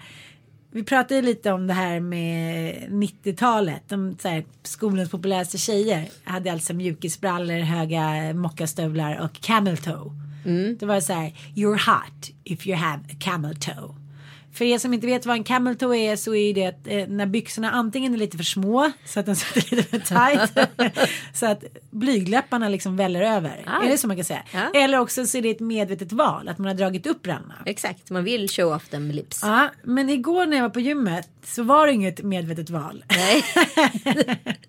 [0.73, 3.83] vi pratade lite om det här med 90-talet.
[3.89, 10.11] De, så här, skolans populäraste tjejer hade alltså mjukisbrallor, höga mockastövlar och camel toe.
[10.79, 13.95] Det var så här, you're hot if you have a camel toe.
[14.53, 17.07] För er som inte vet vad en camel toe är så är det att eh,
[17.09, 20.71] när byxorna antingen är lite för små så att de sitter lite för tight.
[21.35, 23.65] så att blygläpparna liksom väller över.
[23.67, 23.85] Ah.
[23.85, 24.43] Är det så man kan säga?
[24.53, 24.81] Ja.
[24.81, 27.63] Eller också så är det ett medvetet val att man har dragit upp randarna.
[27.67, 29.41] Exakt, man vill show off them lips.
[29.43, 33.05] Ja, men igår när jag var på gymmet så var det inget medvetet val.
[33.09, 33.45] Nej.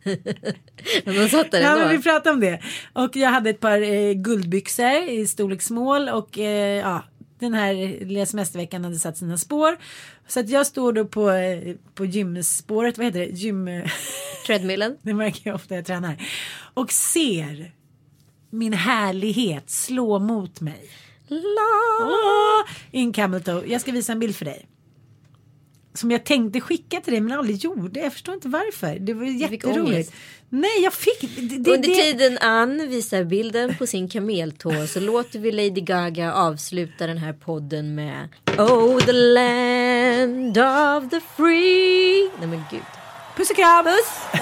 [1.06, 1.86] men de satt där Ja, ändå.
[1.86, 2.60] men vi pratade om det.
[2.94, 7.04] Och jag hade ett par eh, guldbyxor i storlek small och eh, ja,
[7.42, 7.74] den här
[8.06, 9.78] lilla semesterveckan hade satt sina spår.
[10.28, 11.32] Så att jag står då på,
[11.94, 13.26] på gymspåret, vad heter det?
[13.26, 13.70] Gym...
[14.46, 14.98] Treadmillen.
[15.02, 16.28] det märker jag ofta jag tränar.
[16.74, 17.72] Och ser
[18.50, 20.90] min härlighet slå mot mig.
[21.28, 22.66] La!
[22.92, 23.64] I en camel toe.
[23.68, 24.68] Jag ska visa en bild för dig.
[25.94, 28.00] Som jag tänkte skicka till dig men aldrig gjorde.
[28.00, 29.00] Jag förstår inte varför.
[29.00, 30.14] Det var jätteroligt.
[30.50, 31.22] Nej jag fick.
[31.22, 35.82] Det, det, Under det- tiden Ann visar bilden på sin kameltå så låter vi Lady
[35.82, 42.30] Gaga avsluta den här podden med Oh the land of the free.
[42.40, 42.82] Nej men gud.
[43.38, 43.86] Puss och kram.
[43.86, 44.42] Puss!